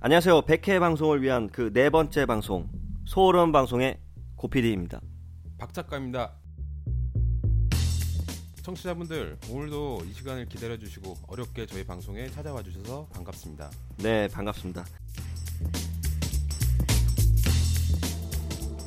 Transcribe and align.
안녕하세요. 0.00 0.42
백회 0.42 0.78
방송을 0.78 1.22
위한 1.22 1.48
그 1.48 1.72
네 1.72 1.90
번째 1.90 2.26
방송 2.26 2.68
소름 3.06 3.52
방송의 3.52 3.98
고피디입니다. 4.36 5.00
박 5.58 5.72
작가입니다. 5.72 6.32
청취자분들 8.62 9.38
오늘도 9.50 10.02
이 10.08 10.12
시간을 10.12 10.46
기다려 10.48 10.76
주시고 10.76 11.14
어렵게 11.28 11.66
저희 11.66 11.84
방송에 11.84 12.28
찾아와 12.28 12.62
주셔서 12.62 13.06
반갑습니다. 13.12 13.70
네, 13.98 14.28
반갑습니다. 14.28 14.84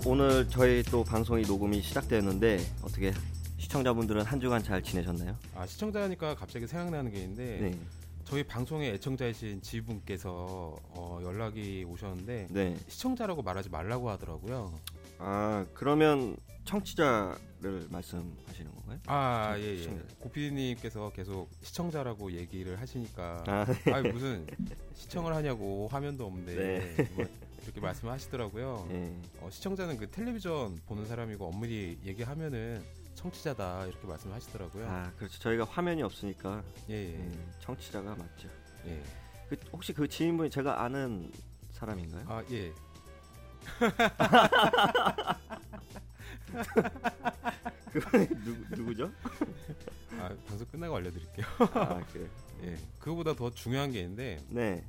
오늘 0.05 0.47
저희 0.49 0.83
또 0.83 1.03
방송이 1.03 1.43
녹음이 1.43 1.81
시작되었는데 1.81 2.59
어떻게 2.83 3.13
시청자분들은 3.57 4.23
한 4.23 4.39
주간 4.39 4.63
잘 4.63 4.81
지내셨나요? 4.81 5.35
아 5.55 5.65
시청자니까 5.65 6.35
갑자기 6.35 6.67
생각나는 6.67 7.11
게 7.11 7.19
있는데 7.21 7.57
네. 7.69 7.79
저희 8.29 8.43
방송의 8.43 8.91
애청자이신 8.93 9.61
지분께서 9.63 10.75
어, 10.89 11.19
연락이 11.23 11.83
오셨는데 11.83 12.47
네. 12.51 12.77
시청자라고 12.87 13.41
말하지 13.41 13.69
말라고 13.69 14.07
하더라고요. 14.11 14.71
아, 15.17 15.65
그러면 15.73 16.37
청취자를 16.63 17.87
말씀하시는 17.89 18.71
건가요? 18.75 18.99
아 19.07 19.55
시- 19.57 19.63
예예. 19.63 19.77
시청자. 19.77 20.03
고피디님께서 20.19 21.09
계속 21.09 21.49
시청자라고 21.63 22.31
얘기를 22.33 22.79
하시니까 22.79 23.43
아, 23.47 23.65
아 23.91 24.01
무슨 24.03 24.45
시청을 24.93 25.33
하냐고 25.33 25.87
화면도 25.87 26.27
없는데 26.27 26.55
네. 26.55 27.09
뭐 27.15 27.25
이렇게 27.63 27.81
말씀하시더라고요. 27.81 28.87
예. 28.91 29.11
어, 29.39 29.49
시청자는 29.49 29.97
그 29.97 30.07
텔레비전 30.11 30.79
보는 30.85 31.07
사람이고 31.07 31.47
엄밀히 31.47 31.97
얘기하면은 32.05 32.83
청취자다 33.19 33.85
이렇게 33.85 34.07
말씀하시더라고요. 34.07 34.87
아, 34.87 35.11
그렇죠. 35.17 35.37
저희가 35.39 35.65
화면이 35.65 36.01
없으니까 36.03 36.63
예, 36.89 36.93
예, 36.93 37.15
음, 37.17 37.51
청취자가 37.59 38.15
맞죠. 38.15 38.47
예. 38.85 39.03
그, 39.49 39.57
혹시 39.73 39.91
그 39.93 40.07
지인분이 40.07 40.49
제가 40.49 40.81
아는 40.83 41.29
사람인가요? 41.71 42.25
아 42.29 42.41
예. 42.51 42.71
그분이 47.91 48.27
누구, 48.45 48.75
누구죠? 48.75 49.11
아 50.17 50.29
방송 50.47 50.65
끝나고 50.67 50.95
알려드릴게요. 50.95 51.45
아, 51.73 52.01
그래. 52.13 52.25
예. 52.63 52.77
그거보다 52.99 53.33
더 53.33 53.49
중요한 53.49 53.91
게 53.91 53.99
있는데 54.01 54.41
네. 54.47 54.81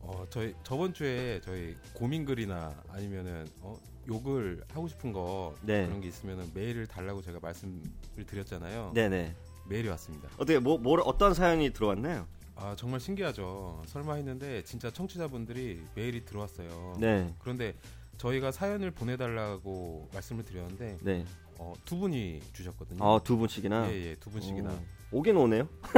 어 0.00 0.26
저희 0.30 0.56
저번 0.64 0.92
주에 0.92 1.40
저희 1.44 1.76
고민 1.94 2.24
글이나 2.24 2.74
아니면은 2.88 3.46
어 3.60 3.78
욕을 4.10 4.62
하고 4.72 4.88
싶은 4.88 5.12
거 5.12 5.54
네. 5.62 5.86
그런 5.86 6.00
게 6.00 6.08
있으면은 6.08 6.50
메일을 6.52 6.86
달라고 6.86 7.22
제가 7.22 7.38
말씀을 7.40 7.80
드렸잖아요. 8.26 8.92
네네. 8.94 9.34
메일이 9.68 9.88
왔습니다. 9.88 10.28
어떻게 10.34 10.58
뭐, 10.58 10.76
뭐 10.78 11.00
어떤 11.04 11.32
사연이 11.32 11.72
들어왔나요? 11.72 12.26
아 12.56 12.74
정말 12.76 13.00
신기하죠. 13.00 13.82
설마 13.86 14.14
했는데 14.14 14.62
진짜 14.64 14.90
청취자분들이 14.90 15.82
메일이 15.94 16.24
들어왔어요. 16.24 16.96
네. 16.98 17.32
그런데 17.38 17.74
저희가 18.18 18.52
사연을 18.52 18.90
보내달라고 18.90 20.08
말씀을 20.12 20.44
드렸는데 20.44 20.98
네. 21.00 21.24
어, 21.58 21.72
두 21.84 21.96
분이 21.96 22.40
주셨거든요. 22.52 23.02
아, 23.02 23.20
두 23.22 23.36
분씩이나. 23.38 23.90
예예 23.90 24.16
두 24.16 24.30
분씩이나. 24.30 24.70
오, 25.12 25.18
오긴 25.20 25.36
오네요. 25.36 25.68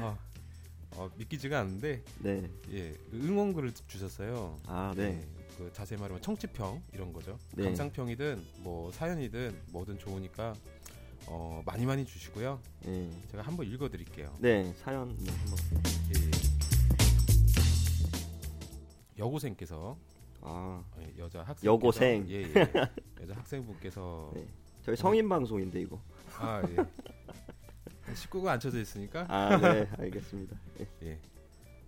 아, 0.00 0.18
어, 0.92 1.10
믿기지가 1.16 1.60
않는데 1.60 2.02
네. 2.18 2.50
예 2.72 2.94
응원글을 3.14 3.72
주셨어요. 3.86 4.58
아, 4.66 4.92
네. 4.96 5.22
예, 5.22 5.39
그 5.60 5.70
자세히 5.74 6.00
말하면 6.00 6.22
청취평 6.22 6.82
이런 6.94 7.12
거죠. 7.12 7.38
네. 7.54 7.64
감상평이든 7.64 8.42
뭐 8.60 8.90
사연이든 8.92 9.60
뭐든 9.72 9.98
좋으니까 9.98 10.54
어, 11.26 11.62
많이 11.66 11.84
많이 11.84 12.06
주시고요. 12.06 12.58
예. 12.86 13.10
제가 13.30 13.42
한번 13.42 13.66
읽어드릴게요. 13.66 14.34
네, 14.38 14.72
사연 14.78 15.08
뭐 15.08 15.34
한번. 15.34 15.58
예, 16.16 16.26
예. 16.26 16.30
여고생께서 19.18 19.98
아, 20.40 20.82
예, 20.98 21.12
여자 21.18 21.42
학생 21.42 21.70
여고생. 21.70 22.26
예, 22.30 22.42
예. 22.42 22.54
여자 23.20 23.34
학생분께서 23.34 24.32
네. 24.34 24.46
저희 24.80 24.96
성인 24.96 25.28
방송인데 25.28 25.82
이거. 25.82 26.00
아 26.38 26.62
예. 26.70 28.14
식구가 28.14 28.52
앉혀져 28.52 28.80
있으니까 28.80 29.26
아, 29.28 29.58
네, 29.58 29.90
알겠습니다. 29.98 30.58
예. 30.80 30.86
예. 31.02 31.18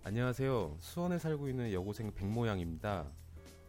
안녕하세요. 0.03 0.77
수원에 0.79 1.17
살고 1.17 1.49
있는 1.49 1.73
여고생 1.73 2.13
백모양입니다. 2.13 3.07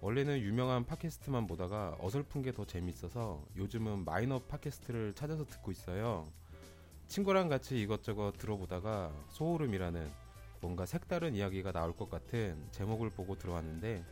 원래는 0.04 0.40
유명한 0.40 0.84
팟캐스트만 0.84 1.46
보다가 1.46 1.96
어설픈 1.98 2.42
게 2.42 2.52
더 2.52 2.66
재밌어서 2.66 3.42
요즘은 3.56 4.04
마이너 4.04 4.38
팟캐스트를 4.38 5.14
찾아서 5.14 5.46
듣고 5.46 5.70
있어요. 5.72 6.30
친구랑 7.08 7.48
같이 7.48 7.80
이것저것 7.80 8.32
들어보다가 8.36 9.10
소오름이라는 9.30 10.06
뭔가 10.60 10.84
색다른 10.84 11.34
이야기가 11.34 11.72
나올 11.72 11.96
것 11.96 12.10
같은 12.10 12.66
제목을 12.70 13.08
보고 13.08 13.38
들어왔는데 13.38 14.04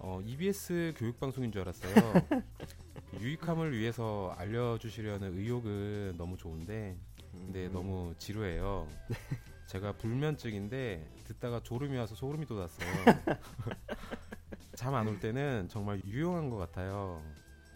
어, 0.00 0.20
EBS 0.22 0.92
교육방송인 0.98 1.50
줄 1.50 1.62
알았어요. 1.62 1.94
유익함을 3.18 3.72
위해서 3.72 4.34
알려주시려는 4.36 5.38
의욕은 5.38 6.16
너무 6.18 6.36
좋은데 6.36 6.94
근데 7.32 7.68
음, 7.68 7.72
너무 7.72 8.14
지루해요. 8.18 8.86
제가 9.66 9.92
불면증인데 9.92 11.08
듣다가 11.24 11.60
졸음이 11.62 11.96
와서 11.96 12.14
소름이 12.14 12.44
돋았어요. 12.44 12.86
잠 14.76 14.94
안 14.94 15.08
올 15.08 15.18
때는 15.18 15.68
정말 15.68 16.00
유용한 16.06 16.50
것 16.50 16.56
같아요. 16.58 17.22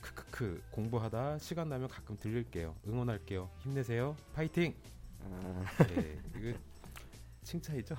크크크 0.01 0.63
공부하다 0.71 1.39
시간 1.39 1.69
나면 1.69 1.89
가끔 1.89 2.17
들릴게요. 2.19 2.75
응원할게요. 2.87 3.51
힘내세요. 3.59 4.17
파이팅. 4.35 4.75
아, 5.23 5.65
예, 5.97 6.19
이거 6.39 6.59
칭찬이죠? 7.43 7.95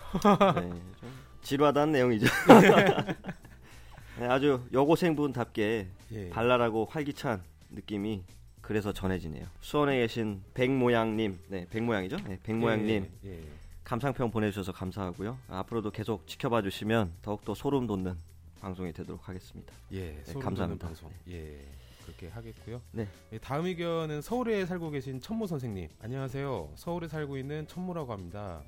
네. 0.56 0.70
좀 1.00 1.12
지루하다는 1.42 1.94
내용이죠. 1.94 2.26
네, 4.20 4.28
아주 4.28 4.62
여고생분답게 4.74 5.88
예. 6.14 6.30
발랄하고 6.30 6.86
활기찬 6.86 7.42
느낌이 7.72 8.24
그래서 8.62 8.92
전해지네요. 8.94 9.46
수원에 9.62 9.98
계신 10.00 10.44
백모양님, 10.54 11.40
네, 11.50 11.68
백모양이죠? 11.70 12.18
네, 12.28 12.40
백모양님 12.44 13.10
예, 13.26 13.30
예. 13.30 13.44
감상평 13.84 14.32
보내주셔서 14.32 14.72
감사하고요. 14.72 15.38
앞으로도 15.48 15.92
계속 15.92 16.28
지켜봐 16.28 16.62
주시면 16.64 17.14
더욱더 17.22 17.54
소름 17.56 17.88
돋는 17.88 18.16
방송이 18.62 18.94
되도록 18.94 19.28
하겠습니다. 19.28 19.74
예, 19.92 20.22
소름 20.24 20.42
감사합니다. 20.42 20.88
방송. 20.88 21.12
예, 21.28 21.68
그렇게 22.06 22.28
하겠고요. 22.28 22.80
네. 22.92 23.08
예, 23.34 23.40
다음 23.40 23.66
의견은 23.66 24.22
서울에 24.22 24.66
살고 24.68 24.92
계신 24.92 25.20
천모 25.20 25.48
선생님. 25.48 25.90
안녕하세요. 26.00 26.74
서울에 26.76 27.08
살고 27.08 27.38
있는 27.38 27.68
천모라고 27.68 28.14
합니다. 28.14 28.62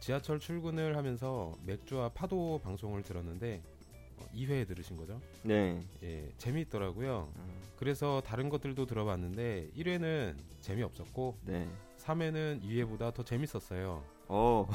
지하철 0.00 0.40
출근을 0.40 0.96
하면서 0.96 1.56
맥주와 1.64 2.08
파도 2.10 2.60
방송을 2.64 3.02
들었는데 3.02 3.62
어, 4.18 4.26
2회 4.34 4.66
들으신 4.66 4.96
거죠? 4.96 5.20
네. 5.44 5.80
예, 6.02 6.28
재미있더라고요. 6.36 7.32
어, 7.32 7.62
그래서 7.76 8.20
다른 8.26 8.48
것들도 8.48 8.86
들어봤는데 8.86 9.70
1회는 9.76 10.36
재미없었고 10.60 11.38
네. 11.44 11.68
3회는 11.98 12.62
2회보다 12.64 13.14
더 13.14 13.22
재밌었어요. 13.22 14.02
어, 14.28 14.68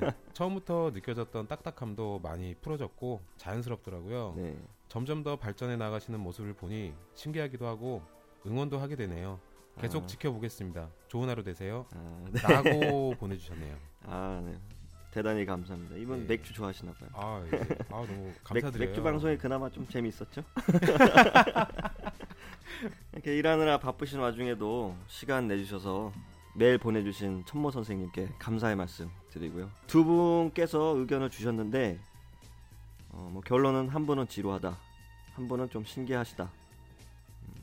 네, 0.00 0.10
처음부터 0.34 0.90
느껴졌던 0.92 1.48
딱딱함도 1.48 2.20
많이 2.22 2.54
풀어졌고 2.54 3.20
자연스럽더라고요. 3.36 4.34
네. 4.36 4.56
점점 4.88 5.22
더 5.22 5.36
발전해 5.36 5.76
나가시는 5.76 6.20
모습을 6.20 6.52
보니 6.54 6.94
신기하기도 7.14 7.66
하고 7.66 8.02
응원도 8.46 8.78
하게 8.78 8.96
되네요. 8.96 9.40
계속 9.80 10.04
아. 10.04 10.06
지켜보겠습니다. 10.06 10.90
좋은 11.08 11.28
하루 11.28 11.42
되세요. 11.42 11.86
아, 11.94 12.24
네. 12.30 12.40
라고 12.42 13.14
보내주셨네요. 13.18 13.76
아, 14.04 14.42
네. 14.44 14.58
대단히 15.10 15.46
감사합니다. 15.46 15.96
이분 15.96 16.20
예. 16.22 16.24
맥주 16.26 16.52
좋아하시나 16.52 16.92
봐요. 16.92 17.08
아, 17.14 17.42
예. 17.52 17.58
아 17.90 18.06
너무 18.06 18.26
맥, 18.26 18.44
감사드려요. 18.44 18.88
맥주 18.88 19.02
방송이 19.02 19.38
그나마 19.38 19.70
좀 19.70 19.86
재미있었죠? 19.88 20.42
이렇게 23.14 23.36
일하느라 23.36 23.78
바쁘신 23.78 24.18
와중에도 24.20 24.94
시간 25.06 25.48
내주셔서 25.48 26.12
메일 26.58 26.76
보내주신 26.76 27.44
천모 27.46 27.70
선생님께 27.70 28.30
감사의 28.38 28.74
말씀 28.74 29.08
드리고요. 29.30 29.70
두 29.86 30.04
분께서 30.04 30.96
의견을 30.96 31.30
주셨는데 31.30 32.00
어, 33.10 33.30
뭐 33.32 33.40
결론은 33.42 33.88
한 33.88 34.06
분은 34.06 34.26
지루하다, 34.26 34.76
한 35.34 35.48
분은 35.48 35.70
좀 35.70 35.84
신기하시다. 35.84 36.50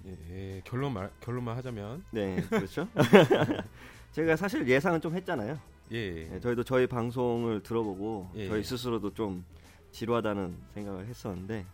예, 0.06 0.18
예. 0.31 0.62
결론 0.63 0.94
말 0.94 1.12
결론만 1.19 1.57
하자면 1.57 2.06
네, 2.12 2.42
그렇죠. 2.50 2.88
제가 4.13 4.38
사실 4.38 4.65
예상은 4.68 5.01
좀 5.01 5.13
했잖아요. 5.13 5.59
예, 5.91 5.98
예. 5.98 6.30
네, 6.30 6.39
저희도 6.39 6.63
저희 6.63 6.88
방송을 6.88 7.63
들어보고 7.63 8.31
예. 8.36 8.48
저희 8.48 8.63
스스로도 8.63 9.13
좀 9.13 9.44
지루하다는 9.91 10.56
생각을 10.74 11.06
했었는데 11.07 11.65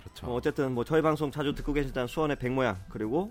그렇죠. 0.00 0.26
뭐 0.26 0.36
어쨌든 0.36 0.72
뭐 0.72 0.82
저희 0.82 1.02
방송 1.02 1.30
자주 1.30 1.54
듣고 1.54 1.74
계시다는 1.74 2.06
수원의 2.06 2.38
백모양 2.38 2.84
그리고 2.88 3.30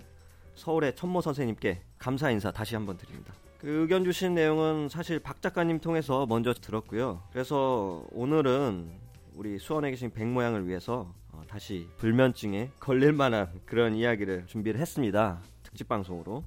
서울의 0.54 0.94
천모 0.94 1.20
선생님께 1.20 1.82
감사 1.98 2.30
인사 2.30 2.50
다시 2.50 2.74
한번 2.74 2.96
드립니다. 2.96 3.32
그 3.58 3.68
의견 3.68 4.04
주신 4.04 4.34
내용은 4.34 4.88
사실 4.88 5.20
박 5.20 5.40
작가님 5.40 5.80
통해서 5.80 6.26
먼저 6.26 6.52
들었고요. 6.52 7.22
그래서 7.32 8.04
오늘은 8.10 8.90
우리 9.34 9.58
수원에 9.58 9.90
계신 9.90 10.10
백모양을 10.10 10.66
위해서 10.66 11.14
어, 11.30 11.42
다시 11.48 11.88
불면증에 11.98 12.70
걸릴 12.80 13.12
만한 13.12 13.60
그런 13.64 13.94
이야기를 13.94 14.46
준비를 14.46 14.80
했습니다. 14.80 15.40
특집 15.62 15.88
방송으로. 15.88 16.44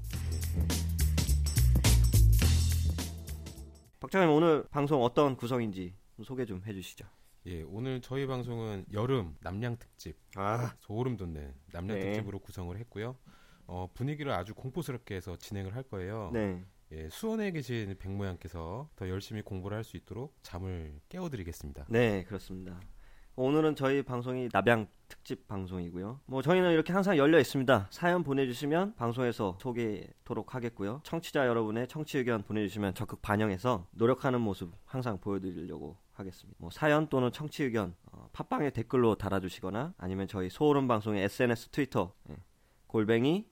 박 3.99 4.11
작가님 4.11 4.35
오늘 4.35 4.65
방송 4.69 5.01
어떤 5.03 5.35
구성인지 5.35 5.93
소개 6.23 6.45
좀 6.45 6.61
해주시죠. 6.65 7.05
예, 7.47 7.63
오늘 7.63 8.01
저희 8.01 8.27
방송은 8.27 8.85
여름 8.91 9.35
남양 9.41 9.77
특집 9.77 10.17
아, 10.35 10.73
소름 10.79 11.15
돋는 11.15 11.53
남양 11.71 11.99
네. 11.99 12.05
특집으로 12.05 12.39
구성을 12.39 12.75
했고요. 12.77 13.15
어, 13.67 13.89
분위기를 13.93 14.31
아주 14.31 14.53
공포스럽게 14.53 15.15
해서 15.15 15.35
진행을 15.35 15.75
할 15.75 15.83
거예요. 15.83 16.31
네. 16.33 16.63
예, 16.91 17.09
수원에 17.09 17.51
계신 17.51 17.95
백모양께서 17.97 18.89
더 18.95 19.09
열심히 19.09 19.41
공부를 19.41 19.75
할 19.77 19.83
수 19.83 19.97
있도록 19.97 20.35
잠을 20.43 20.99
깨워드리겠습니다. 21.09 21.85
네, 21.89 22.23
그렇습니다. 22.23 22.79
오늘은 23.37 23.75
저희 23.75 24.01
방송이 24.01 24.47
남양 24.53 24.87
특집 25.09 25.45
방송이고요. 25.47 26.21
뭐 26.25 26.41
저희는 26.41 26.71
이렇게 26.71 26.93
항상 26.93 27.17
열려 27.17 27.37
있습니다. 27.39 27.87
사연 27.89 28.23
보내주시면 28.23 28.95
방송에서 28.95 29.57
소개토록 29.59 30.55
하겠고요. 30.55 31.01
청취자 31.03 31.45
여러분의 31.45 31.87
청취 31.89 32.17
의견 32.19 32.43
보내주시면 32.43 32.93
적극 32.93 33.21
반영해서 33.21 33.87
노력하는 33.91 34.39
모습 34.39 34.71
항상 34.85 35.19
보여드리려고 35.19 35.97
하겠습니다. 36.13 36.55
뭐 36.61 36.69
사연 36.69 37.07
또는 37.09 37.29
청취 37.31 37.63
의견 37.65 37.93
어, 38.11 38.29
팟빵에 38.31 38.69
댓글로 38.69 39.15
달아주시거나 39.15 39.95
아니면 39.97 40.27
저희 40.29 40.49
소오름 40.49 40.87
방송의 40.87 41.23
SNS 41.25 41.69
트위터 41.69 42.13
예, 42.29 42.37
골뱅이 42.87 43.45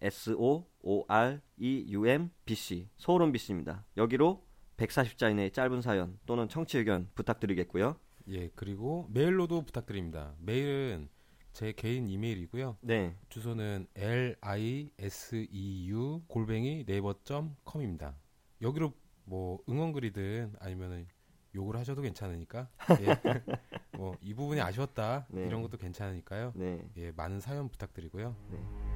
S 0.00 0.34
O 0.38 0.66
O 0.82 1.04
R 1.08 1.40
E 1.58 1.86
U 1.90 2.06
M 2.06 2.30
B 2.44 2.54
C 2.54 2.88
소오름 2.96 3.32
BC입니다. 3.32 3.84
여기로 3.96 4.44
140자 4.76 5.30
이내의 5.30 5.50
짧은 5.52 5.82
사연 5.82 6.18
또는 6.26 6.48
청취 6.48 6.78
의견 6.78 7.08
부탁드리겠고요. 7.14 7.96
예, 8.28 8.48
그리고 8.54 9.08
메일로도 9.10 9.62
부탁드립니다. 9.62 10.34
메일은 10.38 11.08
제 11.52 11.72
개인 11.72 12.08
이메일이고요. 12.08 12.78
네, 12.82 13.16
주소는 13.28 13.88
l 13.96 14.36
i 14.40 14.90
s 14.98 15.46
e 15.50 15.90
u 15.90 16.22
골뱅이 16.28 16.84
네이버 16.84 17.14
.com입니다. 17.68 18.16
여기로 18.62 18.92
뭐 19.24 19.58
응원글이든 19.68 20.54
아니면은 20.60 21.06
욕을 21.54 21.76
하셔도 21.76 22.02
괜찮으니까 22.02 22.68
예. 23.00 23.06
뭐이 23.98 24.34
부분이 24.34 24.60
아쉬웠다 24.60 25.26
네. 25.30 25.46
이런 25.46 25.62
것도 25.62 25.78
괜찮으니까요. 25.78 26.52
네. 26.54 26.80
예, 26.96 27.10
많은 27.12 27.40
사연 27.40 27.68
부탁드리고요. 27.68 28.36
네. 28.50 28.87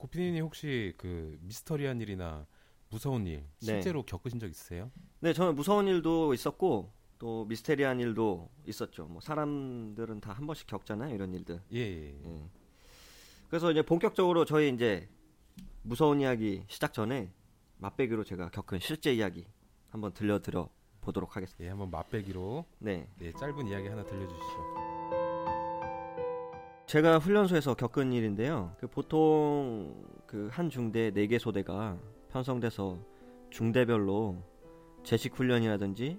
고피디님 0.00 0.42
혹시 0.44 0.94
그 0.96 1.38
미스터리한 1.42 2.00
일이나 2.00 2.46
무서운 2.88 3.26
일 3.26 3.40
네. 3.60 3.66
실제로 3.66 4.02
겪으신 4.02 4.40
적 4.40 4.48
있으세요? 4.48 4.90
네, 5.20 5.34
저는 5.34 5.54
무서운 5.54 5.86
일도 5.86 6.32
있었고 6.32 6.90
또 7.18 7.44
미스테리한 7.44 8.00
일도 8.00 8.48
있었죠. 8.66 9.04
뭐 9.04 9.20
사람들은 9.20 10.20
다 10.22 10.32
한 10.32 10.46
번씩 10.46 10.66
겪잖아요, 10.68 11.14
이런 11.14 11.34
일들. 11.34 11.60
예, 11.74 11.78
예. 11.78 12.14
예. 12.24 12.48
그래서 13.50 13.70
이제 13.70 13.82
본격적으로 13.82 14.46
저희 14.46 14.72
이제 14.72 15.06
무서운 15.82 16.20
이야기 16.22 16.64
시작 16.68 16.94
전에 16.94 17.30
맛배기로 17.76 18.24
제가 18.24 18.48
겪은 18.50 18.78
실제 18.80 19.12
이야기 19.12 19.44
한번 19.90 20.14
들려드려 20.14 20.70
보도록 21.02 21.36
하겠습니다. 21.36 21.64
예, 21.64 21.68
한번 21.68 21.90
맛배기로 21.90 22.64
네, 22.78 23.06
네, 23.18 23.32
짧은 23.32 23.66
이야기 23.66 23.86
하나 23.88 24.02
들려주시죠. 24.04 24.79
제가 26.90 27.20
훈련소에서 27.20 27.74
겪은 27.74 28.12
일인데요. 28.12 28.74
그 28.80 28.88
보통 28.88 29.94
그 30.26 30.48
한 30.50 30.68
중대 30.68 31.12
네 31.12 31.28
개 31.28 31.38
소대가 31.38 31.96
편성돼서 32.30 32.98
중대별로 33.50 34.42
제식 35.04 35.38
훈련이라든지 35.38 36.18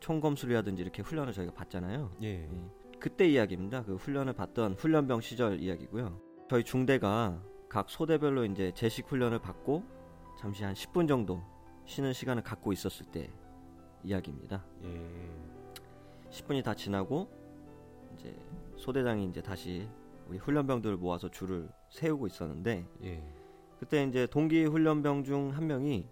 총검술이라든지 0.00 0.82
이렇게 0.82 1.02
훈련을 1.02 1.32
저희가 1.32 1.52
받잖아요. 1.52 2.16
예, 2.24 2.50
그때 2.98 3.28
이야기입니다. 3.28 3.84
그 3.84 3.94
훈련을 3.94 4.32
받던 4.32 4.72
훈련병 4.72 5.20
시절 5.20 5.60
이야기고요. 5.60 6.20
저희 6.50 6.64
중대가 6.64 7.40
각 7.68 7.88
소대별로 7.88 8.44
이제 8.44 8.72
제식 8.74 9.06
훈련을 9.06 9.38
받고 9.38 9.84
잠시 10.36 10.64
한 10.64 10.74
10분 10.74 11.06
정도 11.06 11.44
쉬는 11.86 12.12
시간을 12.12 12.42
갖고 12.42 12.72
있었을 12.72 13.06
때 13.06 13.30
이야기입니다. 14.02 14.64
예, 14.82 15.00
10분이 16.30 16.64
다 16.64 16.74
지나고 16.74 17.28
이제 18.14 18.34
소대장이 18.76 19.24
이제 19.26 19.40
다시 19.40 19.88
우리 20.28 20.38
훈련병들을 20.38 20.96
모아서 20.96 21.30
줄을 21.30 21.68
세우고 21.90 22.26
있었는데 22.26 22.86
예, 23.04 23.22
그때 23.78 24.04
이제 24.04 24.26
동기 24.26 24.64
훈련병 24.64 25.24
중 25.24 25.50
한 25.50 25.66
명이 25.66 26.06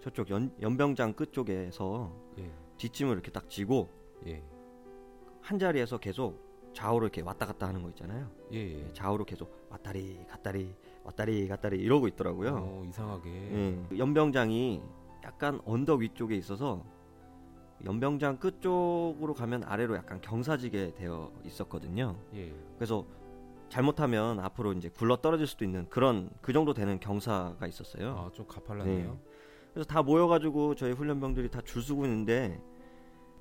저쪽 0.00 0.30
연, 0.30 0.52
연병장 0.60 1.14
끝 1.14 1.32
쪽에서 1.32 2.12
예, 2.38 2.50
뒷짐을 2.76 3.12
이렇게 3.14 3.30
딱 3.30 3.48
지고 3.50 3.88
예, 4.26 4.42
한 5.40 5.58
자리에서 5.58 5.98
계속 5.98 6.44
좌우로 6.74 7.06
이렇게 7.06 7.22
왔다 7.22 7.46
갔다 7.46 7.66
하는 7.66 7.82
거 7.82 7.88
있잖아요. 7.90 8.30
예, 8.52 8.58
예. 8.58 8.92
좌우로 8.92 9.24
계속 9.24 9.66
왔다리 9.70 10.26
갔다리 10.28 10.74
왔다리 11.04 11.48
갔다리 11.48 11.78
이러고 11.80 12.06
있더라고요. 12.08 12.54
어, 12.54 12.84
이상하게. 12.88 13.30
예. 13.30 13.98
연병장이 13.98 14.82
약간 15.24 15.60
언덕 15.64 16.00
위쪽에 16.00 16.36
있어서 16.36 16.84
연병장 17.84 18.38
끝 18.38 18.60
쪽으로 18.60 19.34
가면 19.34 19.64
아래로 19.64 19.96
약간 19.96 20.20
경사지게 20.20 20.94
되어 20.94 21.32
있었거든요. 21.44 22.16
예, 22.34 22.52
그래서 22.76 23.04
잘못하면 23.68 24.38
앞으로 24.40 24.72
이제 24.72 24.88
굴러 24.88 25.16
떨어질 25.16 25.46
수도 25.46 25.64
있는 25.64 25.86
그런 25.90 26.30
그 26.40 26.52
정도 26.52 26.72
되는 26.72 26.98
경사가 27.00 27.66
있었어요. 27.66 28.10
아, 28.10 28.30
좀 28.32 28.46
가팔랐네요. 28.46 29.18
그래서 29.72 29.86
다 29.88 30.02
모여가지고 30.02 30.74
저희 30.76 30.92
훈련병들이 30.92 31.50
다 31.50 31.60
줄 31.62 31.82
서고 31.82 32.04
있는데 32.04 32.60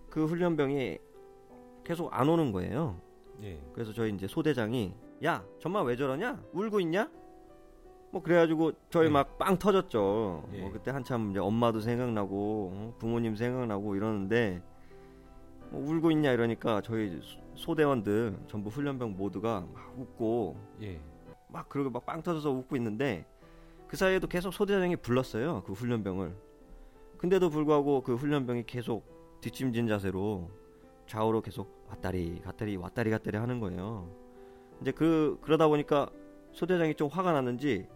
그 0.10 0.26
훈련병이 0.26 0.98
계속 1.84 2.10
안 2.14 2.28
오는 2.28 2.52
거예요. 2.52 3.00
예, 3.44 3.60
그래서 3.74 3.94
저희 3.94 4.12
이제 4.14 4.28
소대장이 4.28 4.94
야 5.24 5.44
전마 5.60 5.82
왜 5.84 5.96
저러냐 5.96 6.42
울고 6.54 6.80
있냐 6.82 7.10
뭐 8.12 8.22
그래가지고 8.24 8.72
저희 8.90 9.06
네. 9.08 9.12
막빵 9.12 9.58
터졌죠 9.60 10.48
예. 10.54 10.62
뭐 10.62 10.72
그때 10.72 10.90
한참 10.92 11.32
이제 11.32 11.40
엄마도 11.40 11.82
생각나고 11.82 12.72
어, 12.74 12.94
부모님 12.98 13.36
생각나고 13.36 13.96
이러는데 13.96 14.62
뭐 15.70 15.86
울고 15.86 16.12
있냐 16.12 16.32
이러니까 16.32 16.82
저희 16.82 17.20
소- 17.56 17.66
소대원들 17.66 18.38
전부 18.48 18.70
훈련병 18.70 19.16
모두가 19.18 19.66
막 19.74 19.94
웃고 19.98 20.58
예, 20.82 21.00
막 21.50 21.68
그러고 21.70 21.90
막 21.90 22.06
빵 22.06 22.22
터져서 22.22 22.52
웃고 22.52 22.76
있는데 22.78 23.26
그 23.88 23.98
사이에도 23.98 24.28
계속 24.28 24.52
소대장이 24.54 24.96
불렀어요 24.98 25.64
그 25.66 25.74
훈련병을. 25.74 26.36
근데도 27.18 27.50
불구하고 27.50 28.02
그 28.02 28.16
훈련병이 28.16 28.66
계속 28.66 29.40
뒷짐진 29.42 29.88
자세로 29.88 30.50
좌우로 31.08 31.42
계속 31.42 31.86
왔다리 31.90 32.42
갔다리 32.42 32.76
왔다리 32.78 33.10
갔다리 33.12 33.38
하는 33.38 33.60
거예요. 33.60 34.10
이제 34.82 34.92
그 34.92 35.38
그러다 35.42 35.68
보니까 35.68 36.10
소대장이 36.52 36.96
좀 36.96 37.08
화가 37.10 37.32
났는지 37.32 37.88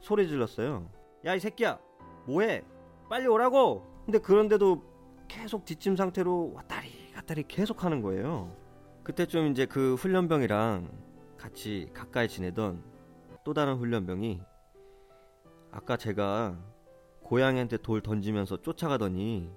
소리 0.00 0.28
질렀어요 0.28 0.88
야 1.24 1.34
이 1.34 1.40
새끼야 1.40 1.78
뭐해? 2.26 2.62
빨리 3.08 3.26
오라고! 3.26 3.84
근데 4.04 4.18
그런데도 4.18 4.82
계속 5.26 5.64
뒷짐 5.64 5.96
상태로 5.96 6.52
왔다리 6.54 7.10
갔다리 7.12 7.42
계속 7.48 7.82
하는 7.84 8.00
거예요 8.02 8.54
그때쯤 9.08 9.46
이제 9.46 9.64
그 9.64 9.94
훈련병이랑 9.94 10.86
같이 11.38 11.88
가까이 11.94 12.28
지내던 12.28 12.84
또 13.42 13.54
다른 13.54 13.76
훈련병이 13.76 14.38
아까 15.70 15.96
제가 15.96 16.58
고양이한테 17.22 17.78
돌 17.78 18.02
던지면서 18.02 18.60
쫓아가더니 18.60 19.50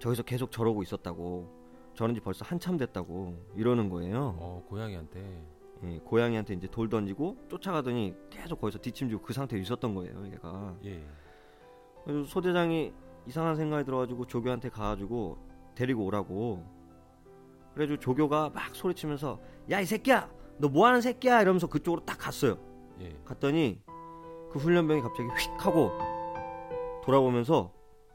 저기서 0.00 0.24
계속 0.24 0.52
저러고 0.52 0.82
있었다고 0.82 1.50
저런 1.94 2.14
지 2.14 2.20
벌써 2.20 2.44
한참 2.44 2.76
됐다고 2.76 3.42
이러는 3.56 3.88
거예요. 3.88 4.36
어, 4.38 4.62
고양이한테. 4.68 5.46
예, 5.84 5.98
고양이한테 6.00 6.52
이제 6.52 6.68
돌 6.70 6.90
던지고 6.90 7.38
쫓아가더니 7.48 8.14
계속 8.28 8.60
거기서 8.60 8.80
뒷짐지고 8.80 9.22
그 9.22 9.32
상태에 9.32 9.58
있었던 9.60 9.94
거예요, 9.94 10.26
얘가. 10.26 10.76
예, 10.84 11.02
그래서 12.04 12.24
소대장이 12.24 12.92
이상한 13.26 13.56
생각이 13.56 13.86
들어가지고 13.86 14.26
조교한테 14.26 14.68
가가지고 14.68 15.38
데리고 15.74 16.04
오라고. 16.04 16.79
그래가지고 17.74 18.00
조교가 18.00 18.50
막 18.50 18.74
소리치면서 18.74 19.38
야 19.70 19.80
이 19.80 19.84
새끼야, 19.84 20.30
너 20.58 20.68
뭐하는 20.68 21.00
새끼야 21.00 21.40
이러면서 21.42 21.66
그쪽으로 21.66 22.04
딱 22.04 22.18
갔어요. 22.18 22.58
예, 23.00 23.16
갔더니 23.24 23.80
그 24.50 24.58
훈련병이 24.58 25.00
갑자기 25.00 25.28
휙 25.28 25.64
하고 25.66 25.92
돌아보면서 27.04 27.72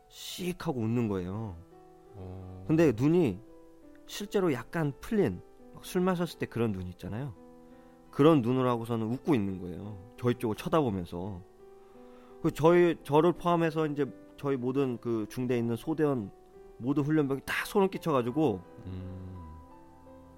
씩 0.09 0.67
하고 0.67 0.81
웃는 0.81 1.07
거예요. 1.07 1.55
어, 2.15 2.65
근데 2.67 2.91
눈이 2.95 3.39
실제로 4.07 4.53
약간 4.53 4.93
풀린 5.01 5.41
막술 5.74 6.01
마셨을 6.01 6.39
때 6.39 6.45
그런 6.45 6.71
눈 6.71 6.88
있잖아요. 6.88 7.33
그런 8.12 8.41
눈을 8.41 8.67
하고서는 8.67 9.07
웃고 9.07 9.33
있는 9.35 9.59
거예요. 9.59 9.97
저희 10.19 10.35
쪽을 10.35 10.55
쳐다보면서. 10.55 11.41
그 12.41 12.51
저희 12.51 12.95
저를 13.03 13.33
포함해서 13.33 13.88
이제 13.88 14.05
저희 14.38 14.55
모든 14.55 14.97
그 15.00 15.25
중대에 15.29 15.57
있는 15.57 15.75
소대원 15.75 16.31
모든 16.77 17.03
훈련병이 17.03 17.41
다 17.45 17.65
소름 17.65 17.89
끼쳐가지고 17.89 18.62
음, 18.85 19.35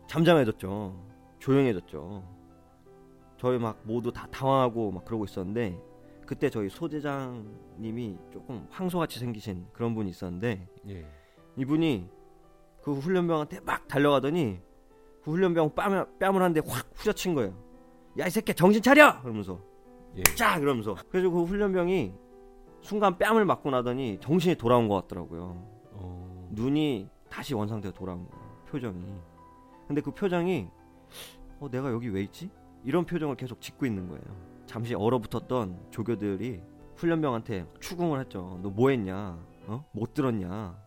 잠잠해졌죠. 0.07 0.95
조용해졌죠. 1.39 2.23
저희 3.37 3.59
막 3.59 3.79
모두 3.83 4.11
다 4.11 4.27
당황하고 4.31 4.91
막 4.91 5.05
그러고 5.05 5.25
있었는데 5.25 5.79
그때 6.25 6.49
저희 6.49 6.69
소대장님이 6.69 8.17
조금 8.31 8.67
황소같이 8.71 9.19
생기신 9.19 9.67
그런 9.73 9.93
분이 9.93 10.09
있었는데 10.09 10.67
예, 10.89 11.05
이분이 11.55 12.09
그 12.81 12.93
훈련병한테 12.93 13.59
막 13.61 13.87
달려가더니 13.87 14.59
그 15.23 15.31
훈련병 15.31 15.75
뺨을, 15.75 16.05
뺨을 16.19 16.41
한 16.41 16.53
대 16.53 16.61
확 16.67 16.87
후려친 16.95 17.35
거예요. 17.35 17.53
야 18.17 18.25
이 18.27 18.29
새끼 18.31 18.53
정신 18.53 18.81
차려! 18.81 19.21
그러면서 19.21 19.59
예, 20.15 20.23
쫙 20.35 20.59
이러면서 20.61 20.95
그래서 21.09 21.29
그 21.29 21.43
훈련병이 21.43 22.13
순간 22.81 23.17
뺨을 23.17 23.45
맞고 23.45 23.69
나더니 23.69 24.17
정신이 24.19 24.55
돌아온 24.55 24.87
것 24.87 24.95
같더라고요. 25.01 25.41
어, 25.91 26.49
눈이 26.51 27.09
다시 27.29 27.53
원상태로 27.53 27.93
돌아온 27.93 28.27
거예요. 28.27 28.43
표정이. 28.67 29.01
근데 29.87 30.01
그 30.01 30.11
표정이 30.11 30.67
어 31.59 31.69
내가 31.69 31.91
여기 31.91 32.09
왜 32.09 32.21
있지? 32.23 32.49
이런 32.83 33.05
표정을 33.05 33.35
계속 33.35 33.61
짓고 33.61 33.85
있는 33.85 34.07
거예요. 34.07 34.23
잠시 34.65 34.93
얼어붙었던 34.93 35.87
조교들이 35.91 36.61
훈련병한테 36.95 37.65
추궁을 37.79 38.19
했죠. 38.19 38.59
너 38.61 38.69
뭐 38.69 38.89
했냐? 38.89 39.39
어? 39.67 39.85
못 39.91 40.13
들었냐? 40.13 40.77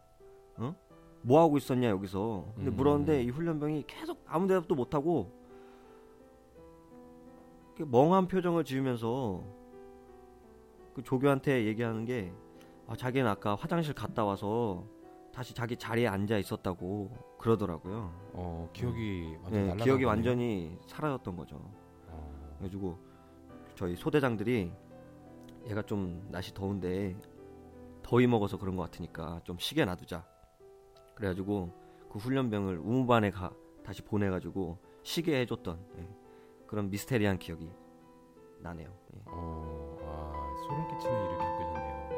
어? 0.58 0.74
뭐 1.22 1.40
하고 1.40 1.56
있었냐 1.56 1.88
여기서? 1.88 2.52
근데 2.56 2.70
음. 2.70 2.76
물었는데 2.76 3.22
이 3.24 3.30
훈련병이 3.30 3.84
계속 3.86 4.22
아무 4.26 4.46
대답도 4.46 4.74
못 4.74 4.94
하고 4.94 5.32
멍한 7.78 8.28
표정을 8.28 8.64
지으면서 8.64 9.42
그 10.94 11.02
조교한테 11.02 11.64
얘기하는 11.66 12.04
게 12.04 12.32
아, 12.86 12.94
자기는 12.94 13.26
아까 13.28 13.54
화장실 13.54 13.94
갔다 13.94 14.24
와서 14.24 14.84
다시 15.32 15.54
자기 15.54 15.76
자리에 15.76 16.06
앉아 16.08 16.38
있었다고 16.38 17.36
그러더라고요. 17.38 18.12
어 18.32 18.68
기억이 18.72 19.36
완전 19.42 19.66
네, 19.76 19.84
기억이. 19.84 20.04
완전히 20.04 20.78
사라졌던 20.86 21.36
거죠. 21.36 21.56
어, 22.08 22.54
그래가지고 22.58 22.98
저희 23.74 23.94
소대장들이 23.96 24.72
얘가 25.68 25.82
좀 25.82 26.26
날씨 26.30 26.52
더운데 26.52 27.16
더위 28.02 28.26
먹어서 28.26 28.58
그런 28.58 28.76
것 28.76 28.82
같으니까 28.84 29.40
좀 29.44 29.58
쉬게 29.58 29.84
놔두자. 29.84 30.26
그래가지고 31.14 31.70
그 32.10 32.18
훈련병을 32.18 32.78
우무반에 32.78 33.30
가 33.30 33.52
다시 33.84 34.02
보내가지고 34.02 34.78
쉬게 35.02 35.40
해줬던 35.42 35.78
예, 35.98 36.08
그런 36.66 36.90
미스테리한 36.90 37.38
기억이 37.38 37.70
나네요. 38.60 38.88
예. 39.14 39.20
어, 39.26 39.96
아, 40.02 40.66
소름 40.66 40.88
끼치는 40.88 41.24
일을 41.24 41.38
겪으셨네요. 41.38 42.10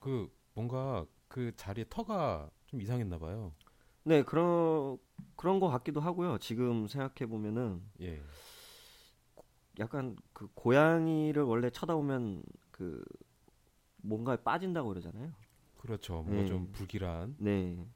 그 0.00 0.32
뭔가 0.54 1.04
그 1.30 1.52
자리에 1.56 1.84
터가 1.88 2.50
좀 2.66 2.82
이상했나 2.82 3.18
봐요. 3.18 3.54
네 4.02 4.22
그런 4.22 4.98
그런 5.36 5.60
것 5.60 5.68
같기도 5.68 6.00
하고요. 6.00 6.38
지금 6.38 6.88
생각해 6.88 7.30
보면은 7.30 7.82
예. 8.00 8.20
약간 9.78 10.16
그 10.32 10.48
고양이를 10.54 11.44
원래 11.44 11.70
쳐다보면 11.70 12.42
그 12.72 13.02
뭔가에 13.98 14.38
빠진다고 14.38 14.88
그러잖아요. 14.88 15.32
그렇죠. 15.78 16.22
뭔가 16.22 16.42
음. 16.42 16.46
좀 16.46 16.72
불길한. 16.72 17.36
네. 17.38 17.86